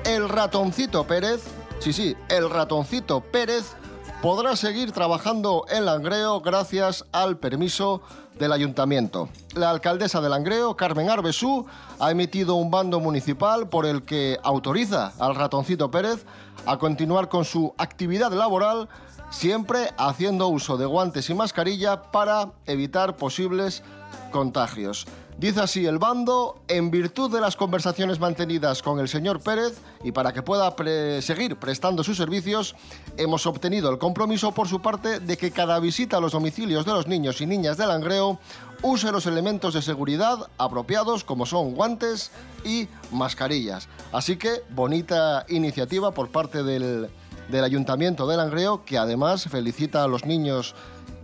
el 0.04 0.28
ratoncito 0.28 1.06
Pérez, 1.06 1.44
sí, 1.78 1.92
sí, 1.92 2.16
el 2.28 2.50
ratoncito 2.50 3.20
Pérez 3.20 3.76
podrá 4.20 4.56
seguir 4.56 4.90
trabajando 4.90 5.66
en 5.70 5.84
Langreo 5.84 6.40
gracias 6.40 7.04
al 7.12 7.36
permiso 7.36 8.02
del 8.40 8.52
ayuntamiento. 8.52 9.28
La 9.54 9.70
alcaldesa 9.70 10.20
de 10.20 10.28
Langreo, 10.28 10.76
Carmen 10.76 11.10
Arbesú, 11.10 11.64
ha 12.00 12.10
emitido 12.10 12.56
un 12.56 12.72
bando 12.72 12.98
municipal 12.98 13.68
por 13.68 13.86
el 13.86 14.02
que 14.02 14.40
autoriza 14.42 15.12
al 15.20 15.36
ratoncito 15.36 15.92
Pérez 15.92 16.24
a 16.66 16.76
continuar 16.78 17.28
con 17.28 17.44
su 17.44 17.72
actividad 17.78 18.32
laboral 18.32 18.88
siempre 19.30 19.90
haciendo 19.96 20.48
uso 20.48 20.76
de 20.76 20.86
guantes 20.86 21.30
y 21.30 21.34
mascarilla 21.34 22.02
para 22.02 22.50
evitar 22.66 23.16
posibles 23.16 23.84
contagios. 24.32 25.06
Dice 25.36 25.60
así 25.60 25.84
el 25.84 25.98
bando, 25.98 26.60
en 26.68 26.90
virtud 26.92 27.30
de 27.30 27.40
las 27.40 27.56
conversaciones 27.56 28.20
mantenidas 28.20 28.82
con 28.82 29.00
el 29.00 29.08
señor 29.08 29.40
Pérez 29.40 29.78
y 30.04 30.12
para 30.12 30.32
que 30.32 30.42
pueda 30.42 30.74
seguir 31.20 31.56
prestando 31.56 32.04
sus 32.04 32.16
servicios, 32.16 32.76
hemos 33.16 33.44
obtenido 33.46 33.90
el 33.90 33.98
compromiso 33.98 34.52
por 34.52 34.68
su 34.68 34.80
parte 34.80 35.18
de 35.18 35.36
que 35.36 35.50
cada 35.50 35.80
visita 35.80 36.18
a 36.18 36.20
los 36.20 36.32
domicilios 36.32 36.86
de 36.86 36.92
los 36.92 37.08
niños 37.08 37.40
y 37.40 37.46
niñas 37.46 37.76
de 37.76 37.86
Langreo 37.86 38.38
use 38.82 39.10
los 39.10 39.26
elementos 39.26 39.74
de 39.74 39.82
seguridad 39.82 40.38
apropiados 40.56 41.24
como 41.24 41.46
son 41.46 41.74
guantes 41.74 42.30
y 42.64 42.86
mascarillas. 43.10 43.88
Así 44.12 44.36
que 44.36 44.62
bonita 44.70 45.44
iniciativa 45.48 46.12
por 46.12 46.30
parte 46.30 46.62
del, 46.62 47.10
Ayuntamiento 47.52 48.26
de 48.26 48.36
Langreo 48.36 48.84
que 48.84 48.98
además 48.98 49.44
felicita 49.44 50.04
a 50.04 50.08
los 50.08 50.24
niños 50.24 50.74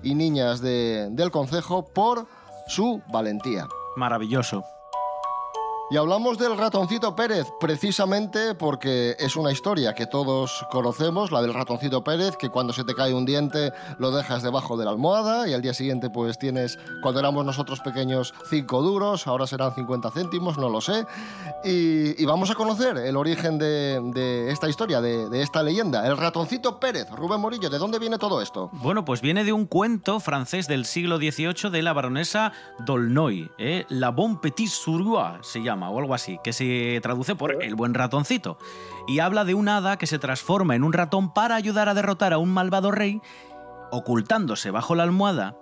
y 0.03 0.15
niñas 0.15 0.61
de- 0.61 1.09
del 1.13 1.31
concejo 1.31 1.85
por 1.87 2.27
su 2.69 3.01
valentía. 3.11 3.67
Maravilloso. 3.97 4.65
Y 5.93 5.97
hablamos 5.97 6.39
del 6.39 6.57
ratoncito 6.57 7.17
Pérez 7.17 7.49
precisamente 7.59 8.55
porque 8.55 9.17
es 9.19 9.35
una 9.35 9.51
historia 9.51 9.93
que 9.93 10.07
todos 10.07 10.65
conocemos, 10.71 11.33
la 11.33 11.43
del 11.43 11.53
ratoncito 11.53 12.05
Pérez, 12.05 12.37
que 12.37 12.49
cuando 12.49 12.73
se 12.73 12.85
te 12.85 12.95
cae 12.95 13.13
un 13.13 13.27
diente 13.27 13.73
lo 13.99 14.13
dejas 14.13 14.45
debajo 14.45 14.77
de 14.77 14.85
la 14.85 14.93
almohada 14.93 15.49
y 15.49 15.53
al 15.53 15.63
día 15.63 15.75
siguiente 15.75 16.09
pues 16.09 16.39
tienes, 16.39 16.79
cuando 17.03 17.19
éramos 17.19 17.45
nosotros 17.45 17.81
pequeños, 17.81 18.35
5 18.49 18.83
duros, 18.83 19.27
ahora 19.27 19.49
serán 19.49 19.75
50 19.75 20.13
céntimos, 20.13 20.59
no 20.59 20.69
lo 20.69 20.81
sé. 20.81 21.07
Y, 21.65 22.25
vamos 22.25 22.53
a 22.53 22.55
conocer 22.55 22.97
el 22.97 23.17
origen 23.17 23.59
de, 23.59 24.49
esta 24.49 24.69
historia, 24.69 25.01
de, 25.01 25.43
esta 25.43 25.65
leyenda, 25.65 26.07
el 26.07 26.17
ratoncito 26.17 26.79
Pérez. 26.79 27.11
Rubén 27.11 27.41
Morillo, 27.41 27.69
¿de 27.69 27.79
dónde 27.79 27.99
viene 27.99 28.17
todo 28.17 28.41
esto? 28.41 28.71
Bueno, 28.75 29.05
pues 29.05 29.21
viene 29.21 29.43
de 29.43 29.53
un 29.53 29.67
cuento 29.67 30.21
francés 30.21 30.69
del 30.69 30.85
siglo 30.85 31.17
XVIII 31.17 31.71
de 31.73 31.83
la 31.83 31.93
baronesa 31.93 32.53
Dolnoy, 32.79 33.51
¿eh? 33.59 33.87
La 33.89 34.11
Bon 34.11 34.41
Petit 34.41 34.69
Surua 34.69 35.41
se 35.43 35.61
llama, 35.61 35.80
o 35.89 35.99
algo 35.99 36.15
así, 36.15 36.39
que 36.45 36.53
se 36.53 37.01
traduce 37.03 37.35
por 37.35 37.63
el 37.63 37.75
buen 37.75 37.95
ratoncito. 37.95 38.59
Y 39.09 39.21
habla 39.21 39.45
de 39.45 39.55
un 39.55 39.69
hada 39.69 39.97
que 39.97 40.07
se 40.07 40.19
transforma 40.19 40.75
en 40.75 40.85
un 40.85 40.93
ratón 40.93 41.33
para 41.33 41.55
ayudar 41.55 41.89
a 41.89 41.95
derrotar 41.95 42.33
a 42.35 42.39
un 42.39 42.53
malvado 42.53 42.91
rey, 42.91 43.23
ocultándose 43.91 44.71
bajo 44.71 44.95
la 44.95 45.05
almohada, 45.05 45.57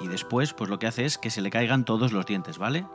y 0.00 0.08
después, 0.08 0.54
pues 0.54 0.70
lo 0.70 0.78
que 0.78 0.86
hace 0.86 1.04
es 1.04 1.18
que 1.18 1.30
se 1.30 1.42
le 1.42 1.50
caigan 1.50 1.84
todos 1.84 2.12
los 2.12 2.24
dientes, 2.24 2.56
¿vale? 2.56 2.86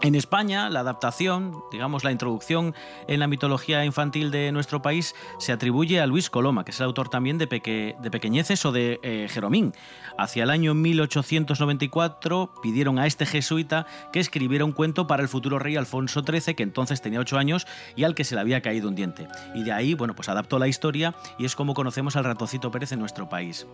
En 0.00 0.14
España, 0.14 0.70
la 0.70 0.80
adaptación, 0.80 1.60
digamos 1.72 2.04
la 2.04 2.12
introducción 2.12 2.72
en 3.08 3.18
la 3.18 3.26
mitología 3.26 3.84
infantil 3.84 4.30
de 4.30 4.52
nuestro 4.52 4.80
país, 4.80 5.16
se 5.40 5.50
atribuye 5.50 6.00
a 6.00 6.06
Luis 6.06 6.30
Coloma, 6.30 6.64
que 6.64 6.70
es 6.70 6.78
el 6.78 6.86
autor 6.86 7.08
también 7.08 7.36
de, 7.36 7.48
Peque- 7.48 7.96
de 8.00 8.08
Pequeñeces 8.10 8.64
o 8.64 8.70
de 8.70 9.00
eh, 9.02 9.26
Jeromín. 9.28 9.72
Hacia 10.16 10.44
el 10.44 10.50
año 10.50 10.72
1894 10.74 12.52
pidieron 12.62 13.00
a 13.00 13.06
este 13.06 13.26
jesuita 13.26 13.86
que 14.12 14.20
escribiera 14.20 14.64
un 14.64 14.70
cuento 14.72 15.08
para 15.08 15.22
el 15.22 15.28
futuro 15.28 15.58
rey 15.58 15.74
Alfonso 15.74 16.22
XIII, 16.24 16.54
que 16.54 16.62
entonces 16.62 17.02
tenía 17.02 17.18
8 17.18 17.36
años 17.36 17.66
y 17.96 18.04
al 18.04 18.14
que 18.14 18.22
se 18.22 18.36
le 18.36 18.40
había 18.40 18.60
caído 18.62 18.88
un 18.88 18.94
diente. 18.94 19.26
Y 19.56 19.64
de 19.64 19.72
ahí, 19.72 19.94
bueno, 19.94 20.14
pues 20.14 20.28
adaptó 20.28 20.60
la 20.60 20.68
historia 20.68 21.14
y 21.38 21.44
es 21.44 21.56
como 21.56 21.74
conocemos 21.74 22.14
al 22.14 22.22
ratoncito 22.24 22.70
Pérez 22.70 22.92
en 22.92 23.00
nuestro 23.00 23.28
país. 23.28 23.66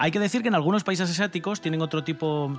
Hay 0.00 0.12
que 0.12 0.20
decir 0.20 0.42
que 0.42 0.48
en 0.48 0.54
algunos 0.54 0.84
países 0.84 1.10
asiáticos 1.10 1.60
tienen 1.60 1.82
otro 1.82 2.04
tipo 2.04 2.56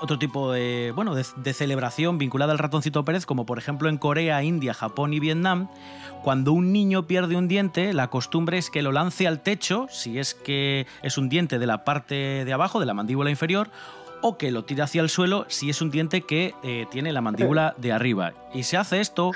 otro 0.00 0.18
tipo 0.18 0.52
de, 0.52 0.92
bueno, 0.94 1.14
de, 1.14 1.52
celebración 1.52 2.18
vinculada 2.18 2.52
al 2.52 2.58
ratoncito 2.58 3.04
Pérez, 3.04 3.26
como 3.26 3.46
por 3.46 3.58
ejemplo 3.58 3.88
en 3.88 3.98
Corea, 3.98 4.42
India, 4.42 4.74
Japón 4.74 5.12
y 5.12 5.20
Vietnam, 5.20 5.68
cuando 6.22 6.52
un 6.52 6.72
niño 6.72 7.06
pierde 7.06 7.36
un 7.36 7.48
diente, 7.48 7.92
la 7.92 8.08
costumbre 8.08 8.58
es 8.58 8.70
que 8.70 8.82
lo 8.82 8.92
lance 8.92 9.26
al 9.26 9.40
techo, 9.40 9.86
si 9.90 10.18
es 10.18 10.34
que 10.34 10.86
es 11.02 11.18
un 11.18 11.28
diente 11.28 11.58
de 11.58 11.66
la 11.66 11.84
parte 11.84 12.44
de 12.44 12.52
abajo, 12.52 12.80
de 12.80 12.86
la 12.86 12.94
mandíbula 12.94 13.30
inferior, 13.30 13.70
o 14.22 14.36
que 14.36 14.50
lo 14.50 14.64
tire 14.64 14.82
hacia 14.82 15.00
el 15.00 15.08
suelo 15.08 15.46
si 15.48 15.70
es 15.70 15.80
un 15.80 15.90
diente 15.90 16.22
que 16.22 16.54
eh, 16.62 16.86
tiene 16.90 17.12
la 17.12 17.22
mandíbula 17.22 17.74
de 17.78 17.92
arriba. 17.92 18.34
Y 18.52 18.64
se 18.64 18.76
hace 18.76 19.00
esto 19.00 19.32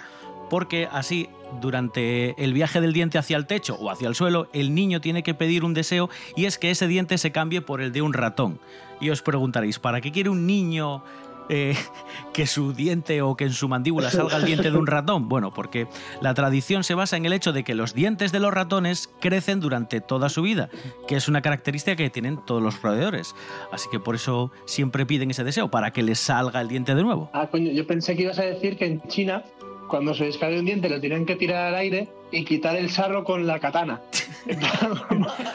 porque 0.50 0.88
así 0.90 1.28
durante 1.60 2.42
el 2.42 2.52
viaje 2.52 2.80
del 2.80 2.92
diente 2.92 3.18
hacia 3.18 3.36
el 3.36 3.46
techo 3.46 3.76
o 3.76 3.90
hacia 3.90 4.08
el 4.08 4.14
suelo, 4.14 4.48
el 4.52 4.74
niño 4.74 5.00
tiene 5.00 5.22
que 5.22 5.34
pedir 5.34 5.64
un 5.64 5.74
deseo 5.74 6.10
y 6.36 6.46
es 6.46 6.58
que 6.58 6.70
ese 6.70 6.86
diente 6.88 7.18
se 7.18 7.32
cambie 7.32 7.60
por 7.60 7.80
el 7.80 7.92
de 7.92 8.02
un 8.02 8.12
ratón. 8.12 8.60
Y 9.00 9.10
os 9.10 9.22
preguntaréis, 9.22 9.78
¿para 9.78 10.00
qué 10.00 10.12
quiere 10.12 10.30
un 10.30 10.46
niño 10.46 11.02
eh, 11.48 11.74
que 12.32 12.46
su 12.46 12.72
diente 12.72 13.20
o 13.22 13.36
que 13.36 13.44
en 13.44 13.52
su 13.52 13.68
mandíbula 13.68 14.10
salga 14.10 14.36
el 14.36 14.44
diente 14.44 14.70
de 14.70 14.78
un 14.78 14.86
ratón? 14.86 15.28
Bueno, 15.34 15.52
porque 15.52 15.88
la 16.20 16.32
tradición 16.34 16.84
se 16.84 16.94
basa 16.94 17.16
en 17.16 17.24
el 17.24 17.32
hecho 17.32 17.52
de 17.52 17.64
que 17.64 17.74
los 17.74 17.92
dientes 17.92 18.30
de 18.30 18.40
los 18.40 18.52
ratones 18.52 19.10
crecen 19.20 19.58
durante 19.58 20.00
toda 20.00 20.28
su 20.28 20.42
vida, 20.42 20.68
que 21.08 21.16
es 21.16 21.28
una 21.28 21.42
característica 21.42 21.96
que 21.96 22.08
tienen 22.08 22.38
todos 22.44 22.62
los 22.62 22.80
roedores. 22.82 23.34
Así 23.72 23.88
que 23.90 23.98
por 23.98 24.14
eso 24.14 24.52
siempre 24.64 25.06
piden 25.06 25.30
ese 25.30 25.42
deseo, 25.44 25.70
para 25.70 25.92
que 25.92 26.02
les 26.02 26.18
salga 26.18 26.60
el 26.60 26.68
diente 26.68 26.94
de 26.94 27.02
nuevo. 27.02 27.30
Ah, 27.32 27.48
coño, 27.50 27.72
yo 27.72 27.86
pensé 27.86 28.14
que 28.16 28.22
ibas 28.22 28.38
a 28.38 28.42
decir 28.42 28.76
que 28.76 28.86
en 28.86 29.02
China, 29.08 29.42
cuando 29.88 30.14
se 30.14 30.24
les 30.24 30.38
cae 30.38 30.58
un 30.58 30.64
diente, 30.64 30.88
lo 30.88 31.00
tienen 31.00 31.26
que 31.26 31.36
tirar 31.36 31.66
al 31.68 31.74
aire 31.76 32.08
y 32.30 32.44
quitar 32.44 32.76
el 32.76 32.90
sarro 32.90 33.24
con 33.24 33.46
la 33.46 33.58
katana. 33.58 34.00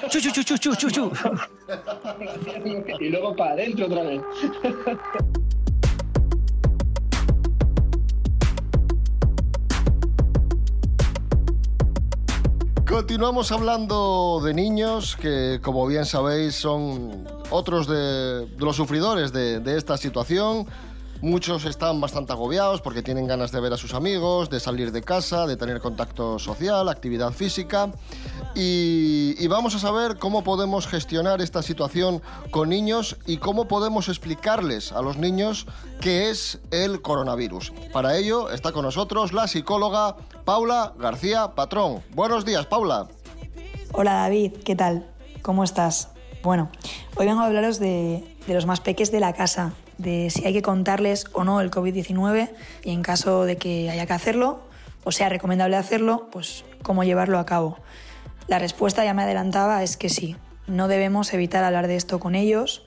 Chu, 0.10 0.20
chu, 0.20 0.32
chu, 0.32 0.44
chu, 0.44 0.58
chu, 0.58 0.76
chu, 0.76 0.90
chu. 0.90 1.12
y 3.00 3.10
luego 3.10 3.36
para 3.36 3.52
adentro 3.52 3.86
otra 3.86 4.04
vez. 4.04 4.22
Continuamos 12.86 13.52
hablando 13.52 14.42
de 14.44 14.54
niños 14.56 15.16
que, 15.16 15.60
como 15.62 15.86
bien 15.86 16.06
sabéis, 16.06 16.56
son 16.56 17.28
otros 17.52 17.88
de, 17.88 18.48
de 18.48 18.66
los 18.66 18.76
sufridores 18.76 19.32
de, 19.32 19.60
de 19.60 19.78
esta 19.78 19.96
situación. 19.98 20.66
Muchos 21.22 21.66
están 21.66 22.00
bastante 22.00 22.32
agobiados 22.32 22.82
porque 22.82 23.02
tienen 23.02 23.28
ganas 23.28 23.52
de 23.52 23.60
ver 23.60 23.74
a 23.74 23.78
sus 23.78 23.94
amigos, 23.94 24.50
de 24.50 24.62
salir 24.62 24.94
de 24.94 25.02
casa, 25.02 25.48
de 25.48 25.58
tener 25.58 25.82
contacto 25.82 26.40
social, 26.40 26.88
actividad 26.88 27.34
física. 27.34 27.92
Y, 28.56 29.46
vamos 29.48 29.76
a 29.76 29.80
saber 29.80 30.18
cómo 30.18 30.44
podemos 30.44 30.88
gestionar 30.88 31.42
esta 31.42 31.62
situación 31.62 32.22
con 32.52 32.70
niños 32.70 33.18
y 33.26 33.38
cómo 33.38 33.68
podemos 33.68 34.08
explicarles 34.08 34.94
a 34.94 35.02
los 35.02 35.18
niños 35.18 35.68
qué 36.00 36.30
es 36.30 36.60
el 36.72 37.02
coronavirus. 37.02 37.74
Para 37.92 38.16
ello 38.16 38.50
está 38.50 38.72
con 38.72 38.86
nosotros 38.86 39.34
la 39.34 39.48
psicóloga 39.48 40.16
Paula 40.46 40.94
García 40.98 41.50
Patrón. 41.54 42.02
Buenos 42.14 42.46
días, 42.46 42.66
Paula. 42.66 43.08
Hola 43.92 44.14
David, 44.14 44.54
¿qué 44.64 44.76
tal? 44.76 45.10
¿Cómo 45.42 45.66
estás? 45.66 46.10
Bueno, 46.44 46.70
hoy 47.18 47.26
vengo 47.26 47.42
a 47.42 47.48
hablaros 47.48 47.80
de, 47.80 48.38
de 48.48 48.54
los 48.54 48.66
más 48.66 48.80
peques 48.80 49.12
de 49.12 49.20
la 49.20 49.34
casa, 49.34 49.74
de 50.00 50.30
si 50.32 50.46
hay 50.46 50.54
que 50.54 50.64
contarles 50.64 51.26
o 51.34 51.44
no 51.44 51.62
el 51.62 51.70
COVID-19 51.70 52.50
y 52.84 52.92
en 52.92 53.04
caso 53.04 53.44
de 53.44 53.58
que 53.58 53.92
haya 53.92 54.08
que 54.08 54.14
hacerlo, 54.14 54.62
o 55.04 55.12
sea 55.12 55.30
recomendable 55.30 55.76
hacerlo, 55.76 56.30
pues 56.32 56.66
cómo 56.82 57.04
llevarlo 57.04 57.38
a 57.38 57.46
cabo. 57.46 57.78
La 58.48 58.58
respuesta, 58.58 59.06
ya 59.06 59.14
me 59.14 59.24
adelantaba, 59.24 59.84
es 59.84 59.98
que 59.98 60.10
sí. 60.10 60.36
no 60.66 60.88
debemos 60.88 61.34
evitar 61.34 61.64
hablar 61.64 61.88
de 61.88 61.96
esto 61.96 62.20
con 62.20 62.34
ellos, 62.34 62.86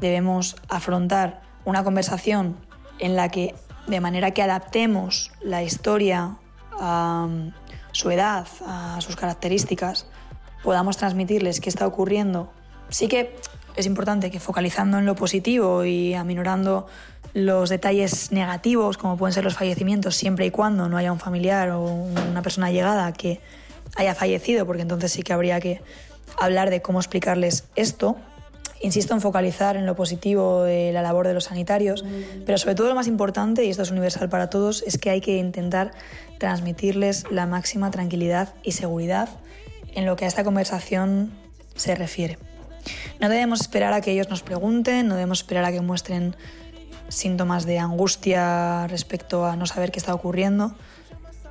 debemos 0.00 0.56
afrontar 0.68 1.42
una 1.64 1.84
conversación 1.84 2.56
en 2.98 3.16
la 3.16 3.28
que, 3.28 3.54
de 3.86 4.00
manera 4.00 4.30
que 4.32 4.42
adaptemos 4.42 5.32
la 5.42 5.62
historia 5.62 6.36
a 6.78 7.26
mm, 7.28 7.52
su 7.92 8.10
edad, 8.10 8.46
a 8.66 8.98
sus 9.00 9.16
características, 9.16 10.06
podamos 10.62 10.96
transmitirles 10.96 11.60
qué 11.60 11.68
está 11.68 11.86
ocurriendo. 11.86 12.50
Sí 12.88 13.08
que 13.08 13.36
es 13.76 13.86
importante 13.86 14.30
que 14.30 14.40
focalizando 14.40 14.98
en 14.98 15.06
lo 15.06 15.14
positivo 15.14 15.84
y 15.84 16.14
aminorando 16.14 16.86
los 17.34 17.68
detalles 17.68 18.32
negativos, 18.32 18.96
como 18.96 19.16
pueden 19.16 19.34
ser 19.34 19.44
los 19.44 19.54
fallecimientos, 19.54 20.16
siempre 20.16 20.46
y 20.46 20.50
cuando 20.50 20.88
no 20.88 20.96
haya 20.96 21.12
un 21.12 21.20
familiar 21.20 21.70
o 21.70 21.82
una 21.82 22.42
persona 22.42 22.70
llegada 22.70 23.12
que 23.12 23.40
haya 23.96 24.14
fallecido, 24.14 24.66
porque 24.66 24.82
entonces 24.82 25.12
sí 25.12 25.22
que 25.22 25.32
habría 25.32 25.60
que 25.60 25.82
hablar 26.38 26.70
de 26.70 26.80
cómo 26.80 26.98
explicarles 26.98 27.64
esto. 27.76 28.16
Insisto 28.80 29.14
en 29.14 29.20
focalizar 29.20 29.76
en 29.76 29.86
lo 29.86 29.96
positivo 29.96 30.62
de 30.62 30.92
la 30.92 31.02
labor 31.02 31.26
de 31.26 31.34
los 31.34 31.44
sanitarios, 31.44 32.04
pero 32.44 32.58
sobre 32.58 32.74
todo 32.74 32.88
lo 32.88 32.94
más 32.94 33.06
importante, 33.06 33.64
y 33.64 33.70
esto 33.70 33.82
es 33.82 33.90
universal 33.90 34.28
para 34.28 34.50
todos, 34.50 34.82
es 34.86 34.98
que 34.98 35.10
hay 35.10 35.20
que 35.20 35.36
intentar 35.38 35.92
transmitirles 36.38 37.24
la 37.30 37.46
máxima 37.46 37.90
tranquilidad 37.90 38.54
y 38.62 38.72
seguridad 38.72 39.28
en 39.94 40.04
lo 40.04 40.16
que 40.16 40.26
a 40.26 40.28
esta 40.28 40.44
conversación 40.44 41.32
se 41.74 41.94
refiere. 41.94 42.38
No 43.20 43.28
debemos 43.28 43.60
esperar 43.60 43.92
a 43.92 44.00
que 44.00 44.12
ellos 44.12 44.28
nos 44.28 44.42
pregunten, 44.42 45.08
no 45.08 45.14
debemos 45.14 45.40
esperar 45.40 45.64
a 45.64 45.72
que 45.72 45.80
muestren 45.80 46.36
síntomas 47.08 47.66
de 47.66 47.78
angustia 47.78 48.86
respecto 48.88 49.46
a 49.46 49.56
no 49.56 49.66
saber 49.66 49.92
qué 49.92 49.98
está 49.98 50.14
ocurriendo, 50.14 50.74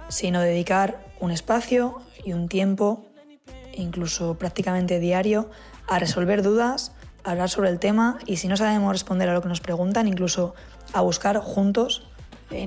sino 0.10 0.42
dedicar 0.42 1.06
un 1.20 1.32
espacio 1.32 2.02
y 2.24 2.34
un 2.34 2.48
tiempo, 2.48 3.06
incluso 3.74 4.38
prácticamente 4.38 5.00
diario, 5.00 5.50
a 5.88 6.00
resolver 6.00 6.42
dudas, 6.44 6.92
a 7.24 7.32
hablar 7.32 7.50
sobre 7.50 7.70
el 7.70 7.80
tema 7.80 8.20
y 8.26 8.38
si 8.38 8.48
no 8.48 8.58
sabemos 8.58 8.92
responder 8.92 9.30
a 9.30 9.34
lo 9.34 9.42
que 9.42 9.50
nos 9.50 9.62
preguntan, 9.62 10.08
incluso 10.08 10.56
a 10.94 11.02
buscar 11.02 11.40
juntos, 11.40 12.08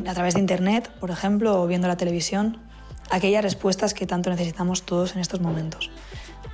a 0.07 0.15
través 0.15 0.35
de 0.35 0.41
Internet, 0.41 0.91
por 1.01 1.11
ejemplo, 1.11 1.63
o 1.63 1.67
viendo 1.67 1.89
la 1.89 1.97
televisión, 1.97 2.59
aquellas 3.11 3.43
respuestas 3.43 3.95
que 3.95 4.07
tanto 4.07 4.31
necesitamos 4.31 4.83
todos 4.83 5.15
en 5.15 5.21
estos 5.21 5.41
momentos. 5.41 5.91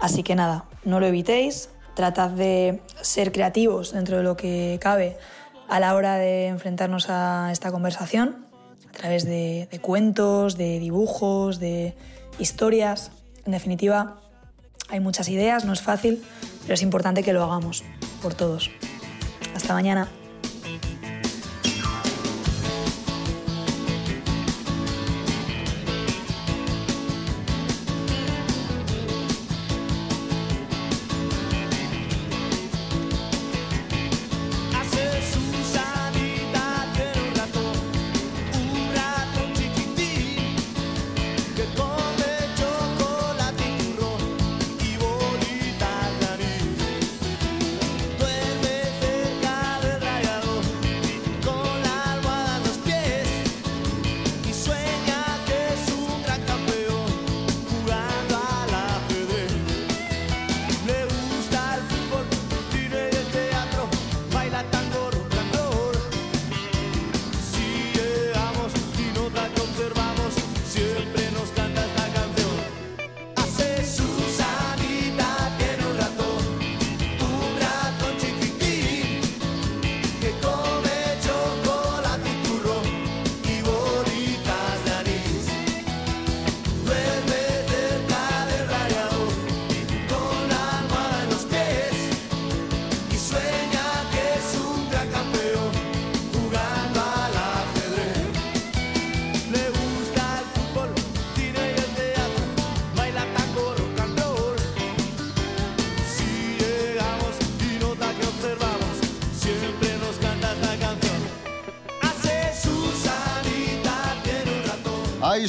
Así 0.00 0.22
que 0.22 0.35
nada, 0.35 0.66
no 0.85 1.00
lo 1.00 1.07
evitéis, 1.07 1.70
tratad 1.94 2.30
de 2.30 2.83
ser 3.00 3.33
creativos 3.33 3.92
dentro 3.92 4.16
de 4.16 4.22
lo 4.22 4.37
que 4.37 4.78
cabe 4.80 5.16
a 5.68 5.80
la 5.80 5.94
hora 5.94 6.16
de 6.16 6.48
enfrentarnos 6.48 7.09
a 7.09 7.50
esta 7.52 7.70
conversación, 7.70 8.46
a 8.88 8.92
través 8.92 9.24
de, 9.24 9.68
de 9.70 9.78
cuentos, 9.80 10.57
de 10.57 10.78
dibujos, 10.78 11.59
de 11.59 11.94
historias. 12.38 13.11
En 13.46 13.52
definitiva, 13.52 14.20
hay 14.88 15.00
muchas 15.00 15.28
ideas, 15.28 15.64
no 15.64 15.72
es 15.72 15.83
fácil, 15.83 16.22
pero 16.62 16.74
es 16.74 16.83
importante 16.83 17.22
que 17.22 17.33
lo 17.33 17.42
hagamos 17.42 17.85
por 18.22 18.35
todos. 18.35 18.70
Hasta 19.54 19.72
mañana. 19.72 20.09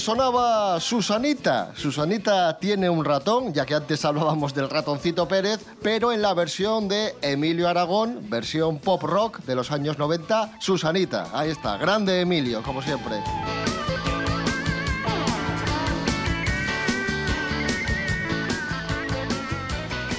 Sonaba 0.05 0.79
Susanita. 0.79 1.71
Susanita 1.75 2.59
tiene 2.59 2.87
un 2.87 3.03
ratón, 3.03 3.51
ya 3.55 3.65
que 3.65 3.73
antes 3.73 4.05
hablábamos 4.05 4.53
del 4.53 4.69
ratoncito 4.69 5.27
Pérez, 5.27 5.65
pero 5.81 6.11
en 6.11 6.21
la 6.21 6.35
versión 6.35 6.87
de 6.87 7.15
Emilio 7.23 7.67
Aragón, 7.67 8.19
versión 8.29 8.77
pop 8.77 9.01
rock 9.01 9.39
de 9.45 9.55
los 9.55 9.71
años 9.71 9.97
90, 9.97 10.59
Susanita. 10.59 11.29
Ahí 11.33 11.49
está, 11.49 11.77
grande 11.77 12.21
Emilio, 12.21 12.61
como 12.61 12.83
siempre. 12.83 13.15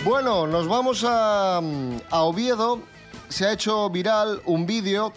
Bueno, 0.05 0.49
nos 0.49 0.67
vamos 0.67 1.05
a, 1.07 1.59
a 1.59 2.23
Oviedo. 2.23 2.81
Se 3.29 3.47
ha 3.47 3.53
hecho 3.53 3.89
viral 3.91 4.43
un 4.47 4.67
vídeo 4.67 5.13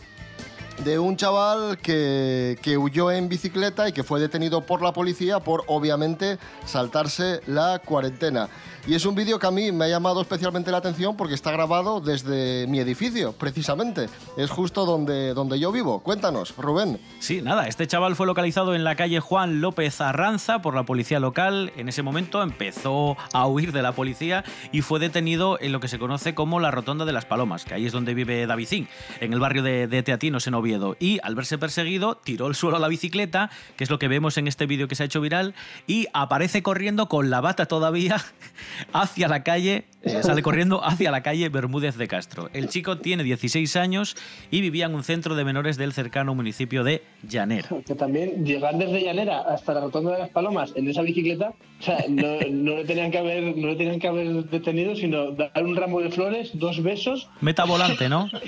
de 0.84 0.98
un 0.98 1.18
chaval 1.18 1.78
que, 1.78 2.58
que 2.62 2.78
huyó 2.78 3.12
en 3.12 3.28
bicicleta 3.28 3.90
y 3.90 3.92
que 3.92 4.04
fue 4.04 4.20
detenido 4.20 4.66
por 4.66 4.82
la 4.82 4.94
policía 4.94 5.40
por, 5.40 5.64
obviamente, 5.68 6.38
saltarse 6.66 7.42
la 7.48 7.80
cuarentena. 7.80 8.50
Y 8.90 8.96
es 8.96 9.06
un 9.06 9.14
vídeo 9.14 9.38
que 9.38 9.46
a 9.46 9.52
mí 9.52 9.72
me 9.72 9.86
ha 9.86 9.88
llamado 9.88 10.20
especialmente 10.20 10.72
la 10.72 10.80
atención 10.80 11.16
porque 11.16 11.36
está 11.36 11.52
grabado 11.52 12.02
desde 12.02 12.66
mi 12.66 12.80
edificio, 12.80 13.34
precisamente. 13.34 14.10
Es 14.36 14.50
justo 14.50 14.84
donde, 14.84 15.36
donde 15.36 15.60
yo 15.60 15.72
vivo. 15.72 16.00
Cuéntanos, 16.00 16.56
Rubén. 16.58 17.00
Sí, 17.20 17.44
nada, 17.44 17.68
este 17.68 17.86
chaval 17.86 18.16
fue 18.16 18.26
localizado 18.26 18.74
en 18.74 18.84
la 18.84 18.96
calle 18.96 19.20
Juan 19.20 19.62
López 19.62 20.02
Arranza 20.02 20.64
por 20.64 20.74
la 20.74 20.86
policía 20.88 21.20
local. 21.20 21.72
En 21.78 21.88
ese 21.88 22.02
momento 22.02 22.42
empezó 22.42 23.16
a 23.32 23.46
huir 23.46 23.74
de 23.74 23.84
la 23.84 23.92
policía 23.92 24.44
y 24.72 24.82
fue 24.82 25.00
detenido 25.00 25.60
en 25.62 25.72
lo 25.72 25.80
que 25.82 25.88
se 25.88 26.00
conoce 26.00 26.34
como 26.34 26.60
la 26.60 26.72
Rotonda 26.72 27.06
de 27.06 27.14
las 27.14 27.26
Palomas, 27.26 27.66
que 27.66 27.76
ahí 27.76 27.86
es 27.86 27.92
donde 27.92 28.16
vive 28.16 28.48
Davicín, 28.48 28.88
en 29.20 29.34
el 29.34 29.40
barrio 29.40 29.62
de, 29.62 29.86
de 29.86 30.02
Teatinos, 30.02 30.48
en 30.48 30.56
Oviedo. 30.56 30.98
Y 31.00 31.20
al 31.22 31.36
verse 31.36 31.60
perseguido, 31.60 32.16
tiró 32.16 32.48
al 32.48 32.56
suelo 32.56 32.80
la 32.80 32.88
bicicleta, 32.88 33.52
que 33.78 33.84
es 33.84 33.92
lo 33.92 34.00
que 34.00 34.08
vemos 34.08 34.40
en 34.40 34.48
este 34.48 34.66
vídeo 34.66 34.88
que 34.88 34.96
se 34.96 35.04
ha 35.04 35.06
hecho 35.06 35.22
viral, 35.22 35.54
y 35.86 36.08
aparece 36.12 36.64
corriendo 36.64 37.08
con 37.08 37.30
la 37.30 37.40
bata 37.40 37.68
todavía 37.68 38.26
hacia 38.94 39.28
la 39.28 39.44
calle, 39.44 39.86
eh, 40.04 40.20
sale 40.24 40.42
corriendo 40.42 40.84
hacia 40.84 41.12
la 41.12 41.22
calle 41.22 41.50
Bermúdez 41.50 41.98
de 41.98 42.08
Castro. 42.08 42.50
El 42.54 42.70
chico 42.70 42.98
tiene 42.98 43.24
16 43.24 43.76
años 43.76 44.16
y 44.52 44.62
vivía 44.62 44.86
en 44.86 44.96
un 44.96 45.04
centro 45.04 45.36
de 45.36 45.44
menores 45.44 45.78
del 45.78 45.94
cercano 45.94 46.36
municipio 46.36 46.84
de 46.84 47.04
Llanera. 47.28 47.70
Que 47.86 47.96
también 47.96 48.46
llegar 48.46 48.78
desde 48.78 49.02
Llanera 49.02 49.42
hasta 49.42 49.74
la 49.74 49.82
Rotonda 49.82 50.14
de 50.14 50.20
las 50.20 50.30
Palomas 50.30 50.74
en 50.76 50.88
esa 50.88 51.02
bicicleta, 51.02 51.54
o 51.80 51.84
sea, 51.84 52.06
no, 52.10 52.40
no 52.52 52.78
le 52.78 52.86
tenían 52.86 53.12
que 53.12 53.18
haber, 53.18 53.56
no 53.58 53.68
le 53.68 53.76
tenían 53.76 54.00
que 54.00 54.08
haber 54.08 54.28
detenido, 54.46 54.96
sino 54.96 55.32
dar 55.32 55.64
un 55.64 55.76
ramo 55.76 56.02
de 56.02 56.12
flores, 56.12 56.52
dos 56.54 56.82
besos. 56.82 57.30
Meta 57.42 57.66
volante, 57.66 58.10
¿no? 58.10 58.30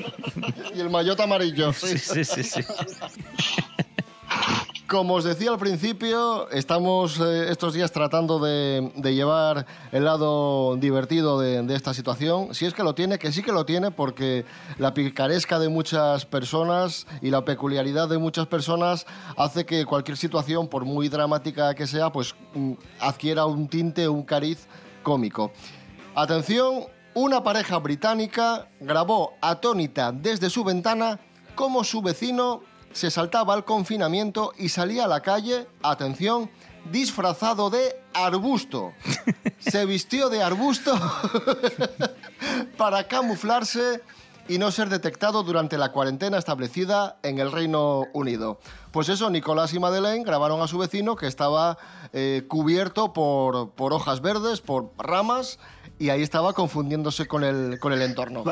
Y 0.76 0.80
el 0.80 0.90
maillot 0.90 1.20
amarillo. 1.20 1.74
Sí, 1.74 1.98
sí, 1.98 2.24
sí, 2.24 2.44
sí. 2.44 2.62
Como 4.92 5.14
os 5.14 5.24
decía 5.24 5.52
al 5.52 5.58
principio, 5.58 6.50
estamos 6.50 7.18
eh, 7.22 7.50
estos 7.50 7.74
días 7.74 7.94
tratando 7.94 8.40
de, 8.40 8.92
llevar 9.02 9.66
el 9.94 10.04
lado 10.04 10.76
divertido 10.76 11.40
de, 11.40 11.64
de 11.64 11.76
esta 11.76 11.94
situación. 11.94 12.54
Si 12.54 12.66
es 12.66 12.74
que 12.74 12.84
lo 12.84 12.94
tiene, 12.94 13.18
que 13.18 13.32
sí 13.32 13.42
que 13.42 13.54
lo 13.54 13.66
tiene, 13.66 13.92
porque 13.92 14.44
la 14.80 14.94
picaresca 14.94 15.60
de 15.60 15.70
muchas 15.70 16.26
personas 16.26 17.08
y 17.22 17.30
la 17.30 17.46
peculiaridad 17.46 18.10
de 18.10 18.18
muchas 18.18 18.48
personas 18.48 19.06
hace 19.38 19.66
que 19.66 19.86
cualquier 19.86 20.18
situación, 20.18 20.68
por 20.68 20.84
muy 20.84 21.08
dramática 21.08 21.74
que 21.74 21.88
sea, 21.88 22.12
pues 22.12 22.36
mm, 22.54 22.74
adquiera 23.00 23.46
un 23.46 23.70
tinte, 23.70 24.10
un 24.10 24.24
cariz 24.24 24.68
cómico. 25.04 25.54
Atención, 26.16 26.84
Una 27.14 27.44
pareja 27.44 27.78
británica 27.78 28.70
grabó 28.80 29.34
atónita 29.42 30.12
desde 30.12 30.50
su 30.50 30.64
ventana 30.66 31.20
cómo 31.56 31.84
su 31.84 32.02
vecino 32.02 32.62
se 32.94 33.12
saltaba 33.12 33.54
al 33.54 33.66
confinamiento 33.66 34.54
y 34.58 34.70
salía 34.70 35.06
a 35.06 35.08
la 35.08 35.22
calle, 35.22 35.68
atención, 35.84 36.50
disfrazado 36.92 37.70
de 37.70 37.96
arbusto. 38.14 38.94
Se 39.60 39.86
vistió 39.86 40.30
de 40.30 40.44
arbusto 40.44 40.94
para 42.78 43.08
camuflarse 43.08 44.02
y 44.48 44.58
no 44.58 44.72
ser 44.72 44.90
detectado 44.90 45.44
durante 45.44 45.78
la 45.78 45.92
cuarentena 45.92 46.38
establecida 46.38 47.18
en 47.24 47.40
el 47.40 47.52
Reino 47.52 48.08
Unido. 48.14 48.60
Pues 48.92 49.08
eso, 49.08 49.30
Nicolás 49.30 49.74
y 49.74 49.80
Madeleine 49.80 50.26
grabaron 50.26 50.62
a 50.62 50.68
su 50.68 50.78
vecino 50.78 51.16
que 51.16 51.28
estaba 51.28 51.78
eh, 52.12 52.44
cubierto 52.48 53.14
por, 53.14 53.72
por 53.72 53.94
hojas 53.94 54.22
verdes, 54.22 54.60
por 54.60 54.92
ramas, 54.98 55.60
y 56.00 56.10
ahí 56.10 56.24
estaba 56.24 56.54
confundiéndose 56.54 57.28
con 57.28 57.44
el, 57.44 57.80
con 57.80 57.94
el 57.94 58.02
entorno. 58.02 58.44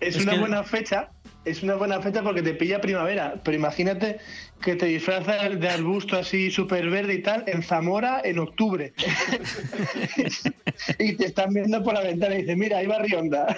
Es, 0.00 0.16
una 0.16 0.38
buena 0.38 0.62
fecha, 0.62 1.10
es 1.44 1.62
una 1.62 1.74
buena 1.74 2.00
fecha 2.00 2.22
porque 2.22 2.42
te 2.42 2.54
pilla 2.54 2.80
primavera, 2.80 3.34
pero 3.44 3.56
imagínate 3.56 4.18
que 4.60 4.76
te 4.76 4.86
disfrazas 4.86 5.58
de 5.58 5.68
arbusto 5.68 6.16
así 6.16 6.50
súper 6.50 6.90
verde 6.90 7.14
y 7.14 7.22
tal 7.22 7.44
en 7.46 7.62
Zamora 7.62 8.20
en 8.22 8.38
octubre. 8.38 8.92
y 10.98 11.14
te 11.14 11.26
están 11.26 11.54
viendo 11.54 11.82
por 11.82 11.94
la 11.94 12.02
ventana 12.02 12.34
y 12.34 12.38
dices, 12.42 12.56
mira, 12.56 12.78
ahí 12.78 12.86
va 12.86 12.98
Rionda. 12.98 13.56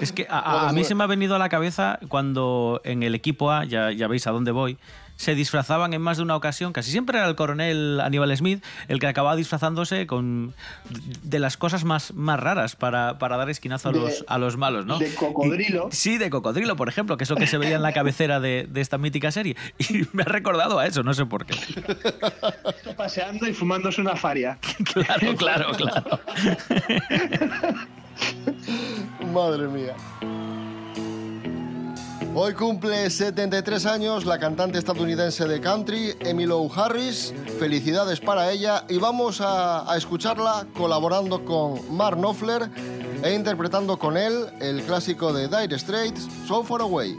Es 0.00 0.12
que 0.12 0.26
a, 0.28 0.68
a- 0.68 0.72
mí 0.72 0.82
se 0.84 0.94
me 0.94 1.04
ha 1.04 1.06
venido 1.06 1.36
a 1.36 1.38
la 1.38 1.48
cabeza 1.48 1.98
cuando 2.08 2.80
en 2.84 3.02
el 3.02 3.14
equipo 3.14 3.50
A, 3.52 3.64
ya, 3.64 3.92
ya 3.92 4.08
veis 4.08 4.26
a 4.26 4.30
dónde 4.32 4.50
voy, 4.50 4.76
se 5.20 5.34
disfrazaban 5.34 5.92
en 5.92 6.00
más 6.00 6.16
de 6.16 6.22
una 6.22 6.34
ocasión, 6.34 6.72
casi 6.72 6.90
siempre 6.90 7.18
era 7.18 7.28
el 7.28 7.34
coronel 7.36 8.00
Aníbal 8.00 8.34
Smith 8.34 8.64
el 8.88 8.98
que 9.00 9.06
acababa 9.06 9.36
disfrazándose 9.36 10.06
con 10.06 10.54
de 11.22 11.38
las 11.38 11.58
cosas 11.58 11.84
más, 11.84 12.14
más 12.14 12.40
raras 12.40 12.74
para, 12.74 13.18
para 13.18 13.36
dar 13.36 13.50
esquinazo 13.50 13.90
a 13.90 13.92
De- 13.92 14.00
los, 14.00 14.24
a 14.26 14.38
los 14.38 14.56
malos, 14.56 14.86
¿no? 14.86 14.98
de 14.98 15.14
cocodrilo. 15.14 15.90
Y- 15.92 15.94
sí, 15.94 16.16
de 16.16 16.30
cocodrilo, 16.30 16.74
por 16.74 16.88
ejemplo, 16.88 17.18
que 17.18 17.24
es 17.24 17.30
lo 17.30 17.36
que 17.36 17.46
se 17.46 17.58
veía 17.58 17.76
en 17.76 17.82
la 17.82 17.92
cabecera 17.92 18.40
de, 18.40 18.66
de 18.70 18.80
esta 18.80 18.96
mítica 18.96 19.30
serie. 19.30 19.56
Y 19.90 20.06
me 20.14 20.22
ha 20.22 20.26
recordado 20.26 20.78
a 20.78 20.86
eso, 20.86 21.02
no 21.02 21.12
sé 21.12 21.26
por 21.26 21.44
qué. 21.44 21.54
Paseando 22.96 23.46
y 23.46 23.52
fumándose 23.52 24.00
una 24.00 24.16
faria. 24.16 24.58
Claro, 24.94 25.36
claro, 25.36 25.72
claro. 25.76 26.20
Madre 29.32 29.68
mía. 29.68 29.94
Hoy 32.32 32.54
cumple 32.54 33.10
73 33.10 33.86
años 33.86 34.24
la 34.24 34.38
cantante 34.38 34.78
estadounidense 34.78 35.48
de 35.48 35.60
country, 35.60 36.14
Emilou 36.20 36.70
Harris. 36.72 37.34
Felicidades 37.58 38.20
para 38.20 38.52
ella 38.52 38.84
y 38.88 38.98
vamos 38.98 39.40
a, 39.40 39.90
a 39.90 39.96
escucharla 39.96 40.66
colaborando 40.76 41.44
con 41.44 41.96
Mark 41.96 42.16
Knopfler 42.16 42.70
e 43.24 43.34
interpretando 43.34 43.98
con 43.98 44.16
él 44.16 44.46
el 44.60 44.82
clásico 44.82 45.32
de 45.32 45.48
Dire 45.48 45.76
Straits, 45.76 46.28
So 46.46 46.62
Far 46.62 46.82
Away. 46.82 47.16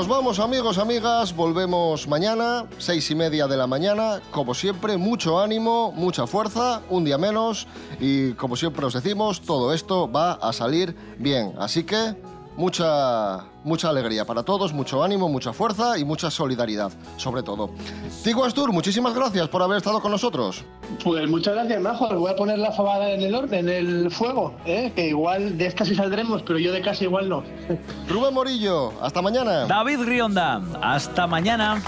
Nos 0.00 0.08
vamos 0.08 0.38
amigos, 0.38 0.78
amigas, 0.78 1.36
volvemos 1.36 2.08
mañana, 2.08 2.64
seis 2.78 3.10
y 3.10 3.14
media 3.14 3.46
de 3.46 3.58
la 3.58 3.66
mañana, 3.66 4.22
como 4.30 4.54
siempre, 4.54 4.96
mucho 4.96 5.38
ánimo, 5.38 5.92
mucha 5.92 6.26
fuerza, 6.26 6.80
un 6.88 7.04
día 7.04 7.18
menos. 7.18 7.66
Y 8.00 8.32
como 8.32 8.56
siempre 8.56 8.86
os 8.86 8.94
decimos, 8.94 9.42
todo 9.42 9.74
esto 9.74 10.10
va 10.10 10.32
a 10.32 10.54
salir 10.54 10.96
bien, 11.18 11.52
así 11.58 11.84
que 11.84 12.16
mucha, 12.56 13.44
mucha 13.64 13.88
alegría 13.88 14.24
para 14.24 14.42
todos, 14.42 14.72
mucho 14.72 15.02
ánimo, 15.02 15.28
mucha 15.28 15.52
fuerza 15.52 15.98
y 15.98 16.04
mucha 16.04 16.30
solidaridad, 16.30 16.92
sobre 17.16 17.42
todo. 17.42 17.70
Tigo 18.22 18.44
Astur, 18.44 18.72
muchísimas 18.72 19.14
gracias 19.14 19.48
por 19.48 19.62
haber 19.62 19.78
estado 19.78 20.00
con 20.00 20.10
nosotros. 20.10 20.64
Pues 21.02 21.28
muchas 21.28 21.54
gracias, 21.54 21.80
Majo. 21.80 22.08
Voy 22.14 22.30
a 22.30 22.36
poner 22.36 22.58
la 22.58 22.72
fabada 22.72 23.10
en 23.10 23.22
el 23.22 23.34
orden, 23.34 23.68
en 23.68 23.88
el 23.88 24.10
fuego, 24.10 24.54
¿eh? 24.64 24.92
que 24.94 25.08
igual 25.08 25.56
de 25.56 25.66
esta 25.66 25.84
sí 25.84 25.94
saldremos, 25.94 26.42
pero 26.42 26.58
yo 26.58 26.72
de 26.72 26.80
casa 26.82 27.04
igual 27.04 27.28
no. 27.28 27.42
Rubén 28.08 28.34
Morillo, 28.34 28.92
hasta 29.00 29.22
mañana. 29.22 29.66
David 29.66 30.00
Rionda, 30.02 30.60
hasta 30.80 31.26
mañana. 31.26 31.82